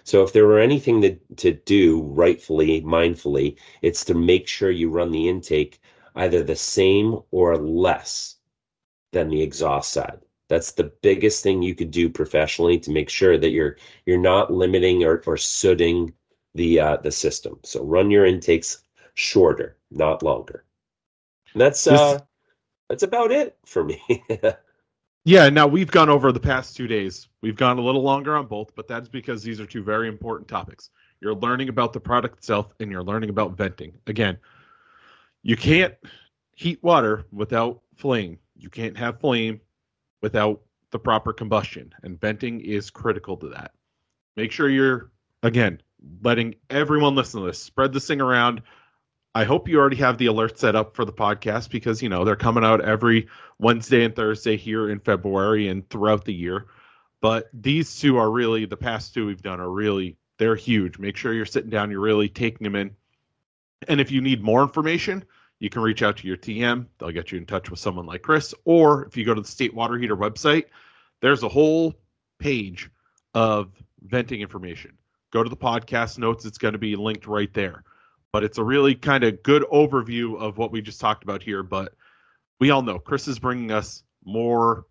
So 0.05 0.23
if 0.23 0.33
there 0.33 0.47
were 0.47 0.61
anything 0.61 1.01
to, 1.03 1.17
to 1.37 1.53
do 1.53 2.03
rightfully, 2.03 2.83
mindfully, 2.83 3.57
it's 3.81 4.05
to 4.05 4.15
make 4.15 4.47
sure 4.47 4.71
you 4.71 4.91
run 4.91 5.11
the 5.11 5.29
intake 5.29 5.81
either 6.17 6.43
the 6.43 6.57
same 6.57 7.21
or 7.31 7.57
less 7.57 8.37
than 9.15 9.31
the 9.31 9.41
exhaust 9.41 9.93
side. 9.93 10.19
That's 10.49 10.73
the 10.73 10.93
biggest 11.01 11.43
thing 11.43 11.63
you 11.63 11.75
could 11.75 11.91
do 11.91 12.11
professionally 12.11 12.79
to 12.81 12.91
make 12.91 13.09
sure 13.09 13.39
that 13.39 13.51
you're 13.51 13.79
you're 14.05 14.19
not 14.19 14.53
limiting 14.53 15.03
or, 15.03 15.23
or 15.27 15.39
sooting 15.39 16.13
the 16.55 16.79
uh, 16.79 16.97
the 16.99 17.11
system. 17.11 17.59
So 17.63 17.83
run 17.83 18.11
your 18.11 18.27
intakes 18.27 18.83
shorter, 19.15 19.79
not 19.91 20.23
longer. 20.23 20.65
And 21.55 21.63
that's 21.63 21.87
uh, 21.87 22.19
that's 22.91 23.05
about 23.05 23.33
it 23.33 23.57
for 23.65 23.85
me. 23.85 24.03
yeah. 25.25 25.49
Now 25.49 25.67
we've 25.67 25.91
gone 25.91 26.11
over 26.11 26.31
the 26.31 26.41
past 26.41 26.77
two 26.77 26.87
days. 26.87 27.29
We've 27.41 27.57
gone 27.57 27.79
a 27.79 27.83
little 27.83 28.03
longer 28.03 28.37
on 28.37 28.47
both, 28.47 28.75
but 28.75 28.87
that's 28.87 29.09
because 29.09 29.43
these 29.43 29.61
are 29.61 29.67
two 29.67 29.83
very 29.83 30.09
important 30.09 30.47
topics. 30.49 30.91
You're 31.21 31.35
learning 31.35 31.71
about 31.71 31.95
the 31.95 32.01
product 32.01 32.39
itself, 32.39 32.75
and 32.81 32.91
you're 32.91 33.03
learning 33.03 33.31
about 33.31 33.57
venting. 33.57 33.95
Again, 34.07 34.37
you 35.43 35.57
can't 35.57 35.95
heat 36.55 36.83
water 36.83 37.25
without 37.33 37.81
flame 37.97 38.39
you 38.65 38.71
can't 38.71 38.97
have 38.97 39.21
flame 39.21 39.61
without 40.23 40.63
the 40.91 40.99
proper 40.99 41.33
combustion, 41.33 41.95
and 42.03 42.19
venting 42.19 42.61
is 42.63 42.89
critical 42.89 43.37
to 43.37 43.49
that. 43.51 43.73
Make 44.37 44.51
sure 44.51 44.71
you're, 44.71 45.13
again, 45.43 45.83
letting 46.23 46.55
everyone 46.71 47.15
listen 47.15 47.41
to 47.41 47.47
this. 47.47 47.59
Spread 47.59 47.93
this 47.93 48.07
thing 48.07 48.23
around. 48.23 48.63
I 49.35 49.45
hope 49.45 49.69
you 49.69 49.79
already 49.79 49.97
have 49.97 50.17
the 50.17 50.27
alert 50.27 50.59
set 50.59 50.75
up 50.75 50.97
for 50.97 51.05
the 51.05 51.13
podcast 51.13 51.69
because, 51.69 52.03
you 52.03 52.09
know, 52.09 52.25
they're 52.25 52.37
coming 52.37 52.65
out 52.65 52.81
every 52.81 53.29
Wednesday 53.59 54.05
and 54.05 54.17
Thursday 54.17 54.57
here 54.57 54.89
in 54.89 54.99
February 55.01 55.69
and 55.69 55.89
throughout 55.91 56.25
the 56.25 56.33
year. 56.33 56.67
But 57.21 57.51
these 57.53 57.99
two 57.99 58.17
are 58.17 58.31
really, 58.31 58.65
the 58.65 58.77
past 58.77 59.13
two 59.13 59.27
we've 59.27 59.43
done 59.43 59.61
are 59.61 59.71
really, 59.71 60.17
they're 60.39 60.57
huge. 60.57 60.99
Make 60.99 61.17
sure 61.17 61.35
you're 61.35 61.47
sitting 61.47 61.71
down, 61.71 61.91
you're 61.91 62.01
really 62.01 62.29
taking 62.29 62.65
them 62.65 62.77
in. 62.77 62.97
And 63.89 64.01
if 64.01 64.11
you 64.11 64.21
need 64.21 64.43
more 64.43 64.63
information, 64.63 65.25
you 65.65 65.71
can 65.71 65.81
reach 65.81 66.03
out 66.03 66.19
to 66.19 66.29
your 66.29 66.37
TM. 66.37 66.85
They'll 66.99 67.11
get 67.11 67.33
you 67.33 67.39
in 67.39 67.47
touch 67.47 67.71
with 67.71 67.79
someone 67.79 68.05
like 68.05 68.21
Chris. 68.21 68.55
Or 68.67 69.07
if 69.07 69.17
you 69.17 69.25
go 69.25 69.33
to 69.33 69.41
the 69.41 69.49
State 69.49 69.73
Water 69.73 69.97
Heater 69.97 70.15
website, 70.15 70.67
there's 71.23 71.43
a 71.43 71.49
whole 71.49 71.95
page 72.39 72.91
of 73.33 73.73
venting 74.03 74.43
information. 74.43 74.99
Go 75.33 75.43
to 75.43 75.49
the 75.49 75.57
podcast 75.57 76.19
notes, 76.19 76.45
it's 76.45 76.59
going 76.59 76.73
to 76.73 76.79
be 76.79 76.97
linked 76.97 77.27
right 77.27 77.53
there. 77.55 77.83
But 78.31 78.45
it's 78.45 78.59
a 78.59 78.63
really 78.63 78.95
kind 78.95 79.25
of 79.25 79.43
good 79.43 79.63
overview 79.73 80.39
of 80.39 80.59
what 80.59 80.71
we 80.71 80.83
just 80.83 81.01
talked 81.01 81.25
about 81.25 81.43
here. 81.43 81.63
But 81.63 81.95
we 82.61 82.69
all 82.69 82.83
know 82.83 82.99
Chris 82.99 83.27
is 83.27 83.39
bringing 83.39 83.73
us 83.73 84.03
more 84.23 84.85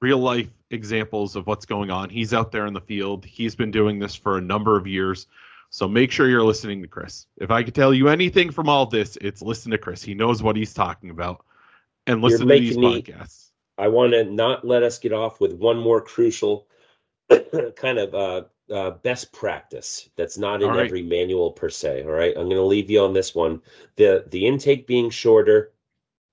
real 0.00 0.18
life 0.18 0.50
examples 0.72 1.36
of 1.36 1.46
what's 1.46 1.66
going 1.66 1.92
on. 1.92 2.10
He's 2.10 2.34
out 2.34 2.50
there 2.50 2.66
in 2.66 2.74
the 2.74 2.80
field, 2.80 3.24
he's 3.24 3.54
been 3.54 3.70
doing 3.70 4.00
this 4.00 4.16
for 4.16 4.38
a 4.38 4.42
number 4.42 4.76
of 4.76 4.88
years. 4.88 5.28
So 5.70 5.88
make 5.88 6.10
sure 6.10 6.28
you're 6.28 6.42
listening 6.42 6.82
to 6.82 6.88
Chris. 6.88 7.26
If 7.36 7.50
I 7.50 7.62
could 7.62 7.74
tell 7.74 7.92
you 7.92 8.08
anything 8.08 8.50
from 8.50 8.68
all 8.68 8.86
this, 8.86 9.18
it's 9.20 9.42
listen 9.42 9.70
to 9.72 9.78
Chris. 9.78 10.02
He 10.02 10.14
knows 10.14 10.42
what 10.42 10.56
he's 10.56 10.72
talking 10.72 11.10
about. 11.10 11.44
And 12.06 12.22
listen 12.22 12.46
to 12.46 12.54
these 12.54 12.78
me, 12.78 13.02
podcasts. 13.02 13.50
I 13.78 13.88
want 13.88 14.12
to 14.12 14.24
not 14.24 14.66
let 14.66 14.82
us 14.82 14.98
get 14.98 15.12
off 15.12 15.40
with 15.40 15.52
one 15.54 15.78
more 15.78 16.00
crucial 16.00 16.66
kind 17.76 17.98
of 17.98 18.14
uh, 18.14 18.42
uh, 18.72 18.90
best 18.90 19.32
practice 19.32 20.08
that's 20.16 20.38
not 20.38 20.62
in 20.62 20.68
right. 20.68 20.86
every 20.86 21.02
manual 21.02 21.50
per 21.50 21.68
se. 21.68 22.04
All 22.04 22.10
right. 22.10 22.32
I'm 22.36 22.44
going 22.44 22.56
to 22.56 22.62
leave 22.62 22.90
you 22.90 23.00
on 23.00 23.12
this 23.12 23.34
one. 23.34 23.60
The 23.96 24.24
the 24.28 24.46
intake 24.46 24.86
being 24.86 25.10
shorter, 25.10 25.72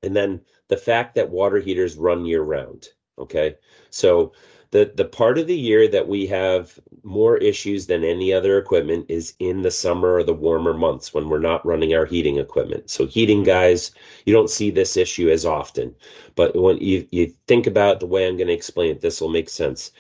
and 0.04 0.16
then 0.16 0.42
the 0.68 0.78
fact 0.78 1.16
that 1.16 1.30
water 1.30 1.60
heaters 1.60 1.96
run 1.96 2.26
year 2.26 2.42
round. 2.42 2.90
Okay. 3.18 3.56
So 3.90 4.34
the 4.74 4.92
the 4.96 5.06
part 5.06 5.38
of 5.38 5.46
the 5.46 5.56
year 5.56 5.88
that 5.88 6.08
we 6.08 6.26
have 6.26 6.80
more 7.04 7.38
issues 7.38 7.86
than 7.86 8.04
any 8.04 8.34
other 8.34 8.58
equipment 8.58 9.06
is 9.08 9.36
in 9.38 9.62
the 9.62 9.70
summer 9.70 10.16
or 10.16 10.24
the 10.24 10.34
warmer 10.34 10.74
months 10.74 11.14
when 11.14 11.30
we're 11.30 11.38
not 11.38 11.64
running 11.64 11.94
our 11.94 12.06
heating 12.06 12.40
equipment. 12.40 12.90
So 12.90 13.06
heating 13.06 13.40
mm-hmm. 13.40 13.58
guys, 13.60 13.92
you 14.26 14.34
don't 14.34 14.50
see 14.50 14.72
this 14.72 14.98
issue 14.98 15.30
as 15.30 15.46
often. 15.46 15.94
But 16.36 16.56
when 16.56 16.80
you, 16.80 17.08
you 17.12 17.32
think 17.48 17.68
about 17.68 18.00
the 18.00 18.08
way 18.08 18.28
I'm 18.28 18.36
going 18.36 18.48
to 18.48 18.54
explain 18.54 18.90
it, 18.90 19.02
this 19.02 19.22
will 19.22 19.30
make 19.30 19.48
sense. 19.48 19.92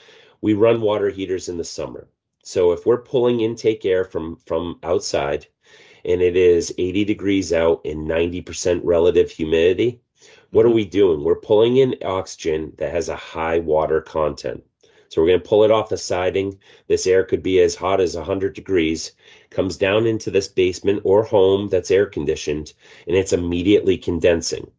We 0.41 0.55
run 0.55 0.81
water 0.81 1.09
heaters 1.11 1.49
in 1.49 1.57
the 1.57 1.63
summer. 1.63 2.07
So 2.43 2.71
if 2.71 2.83
we're 2.87 2.97
pulling 2.97 3.41
intake 3.41 3.85
air 3.85 4.03
from 4.03 4.37
from 4.47 4.79
outside 4.81 5.45
and 6.03 6.19
it 6.19 6.35
is 6.35 6.73
80 6.79 7.05
degrees 7.05 7.53
out 7.53 7.81
and 7.85 8.09
90% 8.09 8.81
relative 8.83 9.29
humidity, 9.29 10.01
what 10.53 10.67
are 10.67 10.69
we 10.69 10.85
doing? 10.85 11.23
We're 11.23 11.35
pulling 11.35 11.77
in 11.77 11.95
oxygen 12.05 12.73
that 12.77 12.91
has 12.91 13.09
a 13.09 13.15
high 13.15 13.57
water 13.57 14.01
content. 14.01 14.63
So 15.09 15.19
we're 15.19 15.29
going 15.29 15.41
to 15.41 15.49
pull 15.49 15.63
it 15.63 15.71
off 15.71 15.89
the 15.89 15.97
siding. 15.97 16.59
This 16.87 17.07
air 17.07 17.23
could 17.23 17.41
be 17.41 17.59
as 17.59 17.73
hot 17.73 17.99
as 17.99 18.15
100 18.15 18.53
degrees, 18.53 19.13
comes 19.49 19.77
down 19.77 20.05
into 20.05 20.29
this 20.29 20.47
basement 20.47 21.01
or 21.05 21.23
home 21.23 21.69
that's 21.69 21.89
air 21.89 22.05
conditioned, 22.05 22.73
and 23.07 23.17
it's 23.17 23.33
immediately 23.33 23.97
condensing. 23.97 24.69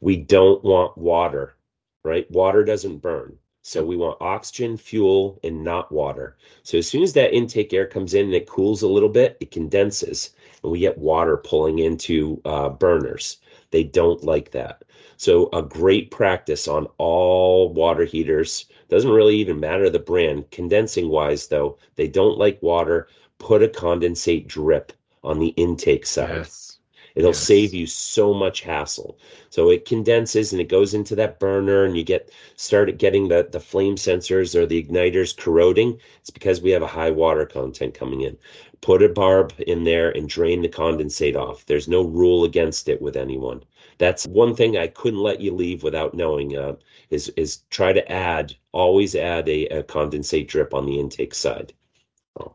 We 0.00 0.16
don't 0.16 0.64
want 0.64 0.96
water, 0.96 1.54
right? 2.02 2.30
Water 2.30 2.64
doesn't 2.64 3.02
burn. 3.02 3.36
So 3.60 3.84
we 3.84 3.96
want 3.96 4.22
oxygen, 4.22 4.78
fuel, 4.78 5.38
and 5.44 5.62
not 5.62 5.92
water. 5.92 6.38
So 6.62 6.78
as 6.78 6.88
soon 6.88 7.02
as 7.02 7.12
that 7.12 7.34
intake 7.34 7.74
air 7.74 7.86
comes 7.86 8.14
in 8.14 8.24
and 8.24 8.34
it 8.34 8.48
cools 8.48 8.80
a 8.80 8.88
little 8.88 9.10
bit, 9.10 9.36
it 9.38 9.50
condenses, 9.50 10.30
and 10.62 10.72
we 10.72 10.78
get 10.78 10.96
water 10.96 11.36
pulling 11.36 11.78
into 11.78 12.40
uh, 12.46 12.70
burners. 12.70 13.36
They 13.70 13.84
don't 13.84 14.24
like 14.24 14.52
that. 14.52 14.82
So 15.20 15.50
a 15.52 15.60
great 15.60 16.10
practice 16.10 16.66
on 16.66 16.86
all 16.96 17.74
water 17.74 18.06
heaters. 18.06 18.64
Doesn't 18.88 19.10
really 19.10 19.36
even 19.36 19.60
matter 19.60 19.90
the 19.90 19.98
brand. 19.98 20.50
Condensing 20.50 21.10
wise, 21.10 21.48
though, 21.48 21.76
they 21.96 22.08
don't 22.08 22.38
like 22.38 22.62
water. 22.62 23.06
Put 23.36 23.62
a 23.62 23.68
condensate 23.68 24.46
drip 24.46 24.94
on 25.22 25.38
the 25.38 25.48
intake 25.58 26.06
side. 26.06 26.36
Yes. 26.36 26.78
It'll 27.14 27.32
yes. 27.32 27.38
save 27.38 27.74
you 27.74 27.86
so 27.86 28.32
much 28.32 28.62
hassle. 28.62 29.18
So 29.50 29.68
it 29.68 29.84
condenses 29.84 30.52
and 30.52 30.60
it 30.60 30.70
goes 30.70 30.94
into 30.94 31.14
that 31.16 31.38
burner, 31.38 31.84
and 31.84 31.98
you 31.98 32.02
get 32.02 32.32
started 32.56 32.96
getting 32.96 33.28
the, 33.28 33.46
the 33.52 33.60
flame 33.60 33.96
sensors 33.96 34.54
or 34.54 34.64
the 34.64 34.82
igniters 34.82 35.36
corroding. 35.36 36.00
It's 36.20 36.30
because 36.30 36.62
we 36.62 36.70
have 36.70 36.82
a 36.82 36.86
high 36.86 37.10
water 37.10 37.44
content 37.44 37.92
coming 37.92 38.22
in. 38.22 38.38
Put 38.80 39.02
a 39.02 39.08
barb 39.10 39.52
in 39.66 39.84
there 39.84 40.08
and 40.16 40.30
drain 40.30 40.62
the 40.62 40.68
condensate 40.70 41.36
off. 41.36 41.66
There's 41.66 41.88
no 41.88 42.04
rule 42.04 42.44
against 42.44 42.88
it 42.88 43.02
with 43.02 43.18
anyone 43.18 43.62
that's 44.00 44.26
one 44.26 44.56
thing 44.56 44.78
I 44.78 44.86
couldn't 44.86 45.20
let 45.20 45.40
you 45.40 45.54
leave 45.54 45.82
without 45.82 46.14
knowing 46.14 46.56
uh, 46.56 46.76
is 47.10 47.28
is 47.36 47.58
try 47.70 47.92
to 47.92 48.10
add 48.10 48.56
always 48.72 49.14
add 49.14 49.48
a, 49.48 49.66
a 49.66 49.82
condensate 49.82 50.48
drip 50.48 50.74
on 50.74 50.86
the 50.86 50.98
intake 50.98 51.34
side. 51.34 51.72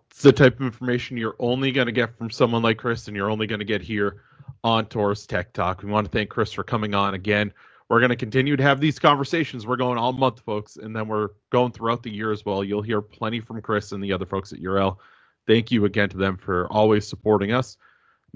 It's 0.09 0.23
the 0.23 0.31
type 0.31 0.59
of 0.59 0.65
information 0.65 1.17
you're 1.17 1.35
only 1.39 1.71
going 1.71 1.87
to 1.87 1.91
get 1.91 2.17
from 2.17 2.31
someone 2.31 2.63
like 2.63 2.77
Chris, 2.77 3.07
and 3.07 3.15
you're 3.15 3.29
only 3.29 3.47
going 3.47 3.59
to 3.59 3.65
get 3.65 3.81
here 3.81 4.23
on 4.63 4.85
Torrice 4.85 5.27
Tech 5.27 5.53
Talk. 5.53 5.83
We 5.83 5.91
want 5.91 6.05
to 6.05 6.11
thank 6.11 6.29
Chris 6.29 6.51
for 6.51 6.63
coming 6.63 6.95
on 6.95 7.13
again. 7.13 7.53
We're 7.89 7.99
going 7.99 8.09
to 8.09 8.15
continue 8.15 8.55
to 8.55 8.63
have 8.63 8.79
these 8.79 8.97
conversations. 8.97 9.67
We're 9.67 9.75
going 9.75 9.99
all 9.99 10.13
month, 10.13 10.39
folks, 10.39 10.77
and 10.77 10.95
then 10.95 11.07
we're 11.07 11.29
going 11.51 11.71
throughout 11.71 12.01
the 12.01 12.11
year 12.11 12.31
as 12.31 12.43
well. 12.43 12.63
You'll 12.63 12.81
hear 12.81 13.01
plenty 13.01 13.41
from 13.41 13.61
Chris 13.61 13.91
and 13.91 14.03
the 14.03 14.13
other 14.13 14.25
folks 14.25 14.51
at 14.53 14.59
Urell 14.59 14.97
thank 15.47 15.71
you 15.71 15.85
again 15.85 16.09
to 16.09 16.17
them 16.17 16.37
for 16.37 16.67
always 16.71 17.07
supporting 17.07 17.51
us. 17.51 17.77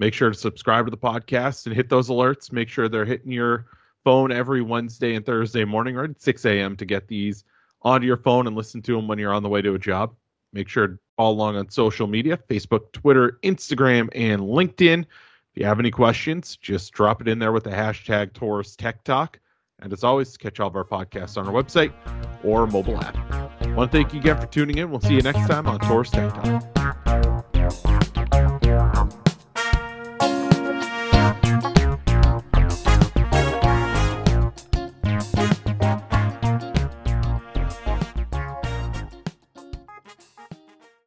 Make 0.00 0.14
sure 0.14 0.30
to 0.30 0.34
subscribe 0.34 0.86
to 0.86 0.90
the 0.90 0.96
podcast 0.96 1.66
and 1.66 1.76
hit 1.76 1.90
those 1.90 2.08
alerts. 2.08 2.50
Make 2.50 2.70
sure 2.70 2.88
they're 2.88 3.04
hitting 3.04 3.30
your 3.30 3.66
phone 4.02 4.32
every 4.32 4.62
Wednesday 4.62 5.14
and 5.14 5.26
Thursday 5.26 5.62
morning, 5.66 5.94
right 5.94 6.08
at 6.08 6.22
6 6.22 6.46
a.m. 6.46 6.74
to 6.76 6.86
get 6.86 7.06
these 7.06 7.44
onto 7.82 8.06
your 8.06 8.16
phone 8.16 8.46
and 8.46 8.56
listen 8.56 8.80
to 8.80 8.96
them 8.96 9.06
when 9.06 9.18
you're 9.18 9.34
on 9.34 9.42
the 9.42 9.48
way 9.50 9.60
to 9.60 9.74
a 9.74 9.78
job. 9.78 10.14
Make 10.54 10.68
sure 10.68 10.86
to 10.86 10.98
follow 11.18 11.34
along 11.34 11.56
on 11.56 11.68
social 11.68 12.06
media 12.06 12.38
Facebook, 12.48 12.92
Twitter, 12.92 13.38
Instagram, 13.42 14.08
and 14.14 14.40
LinkedIn. 14.40 15.02
If 15.02 15.06
you 15.60 15.66
have 15.66 15.78
any 15.78 15.90
questions, 15.90 16.56
just 16.56 16.94
drop 16.94 17.20
it 17.20 17.28
in 17.28 17.38
there 17.38 17.52
with 17.52 17.64
the 17.64 17.70
hashtag 17.70 18.32
Torrice 18.32 18.76
Tech 18.76 19.04
Talk. 19.04 19.38
And 19.80 19.92
as 19.92 20.02
always, 20.02 20.34
catch 20.38 20.60
all 20.60 20.68
of 20.68 20.76
our 20.76 20.84
podcasts 20.84 21.36
on 21.36 21.46
our 21.46 21.52
website 21.52 21.92
or 22.42 22.66
mobile 22.66 22.98
app. 22.98 23.16
I 23.60 23.74
want 23.74 23.92
to 23.92 23.98
thank 23.98 24.14
you 24.14 24.20
again 24.20 24.40
for 24.40 24.46
tuning 24.46 24.78
in. 24.78 24.90
We'll 24.90 25.00
see 25.00 25.14
you 25.16 25.22
next 25.22 25.46
time 25.46 25.66
on 25.66 25.78
Torrice 25.80 26.10
Tech 26.10 26.32
Talk. 26.42 27.19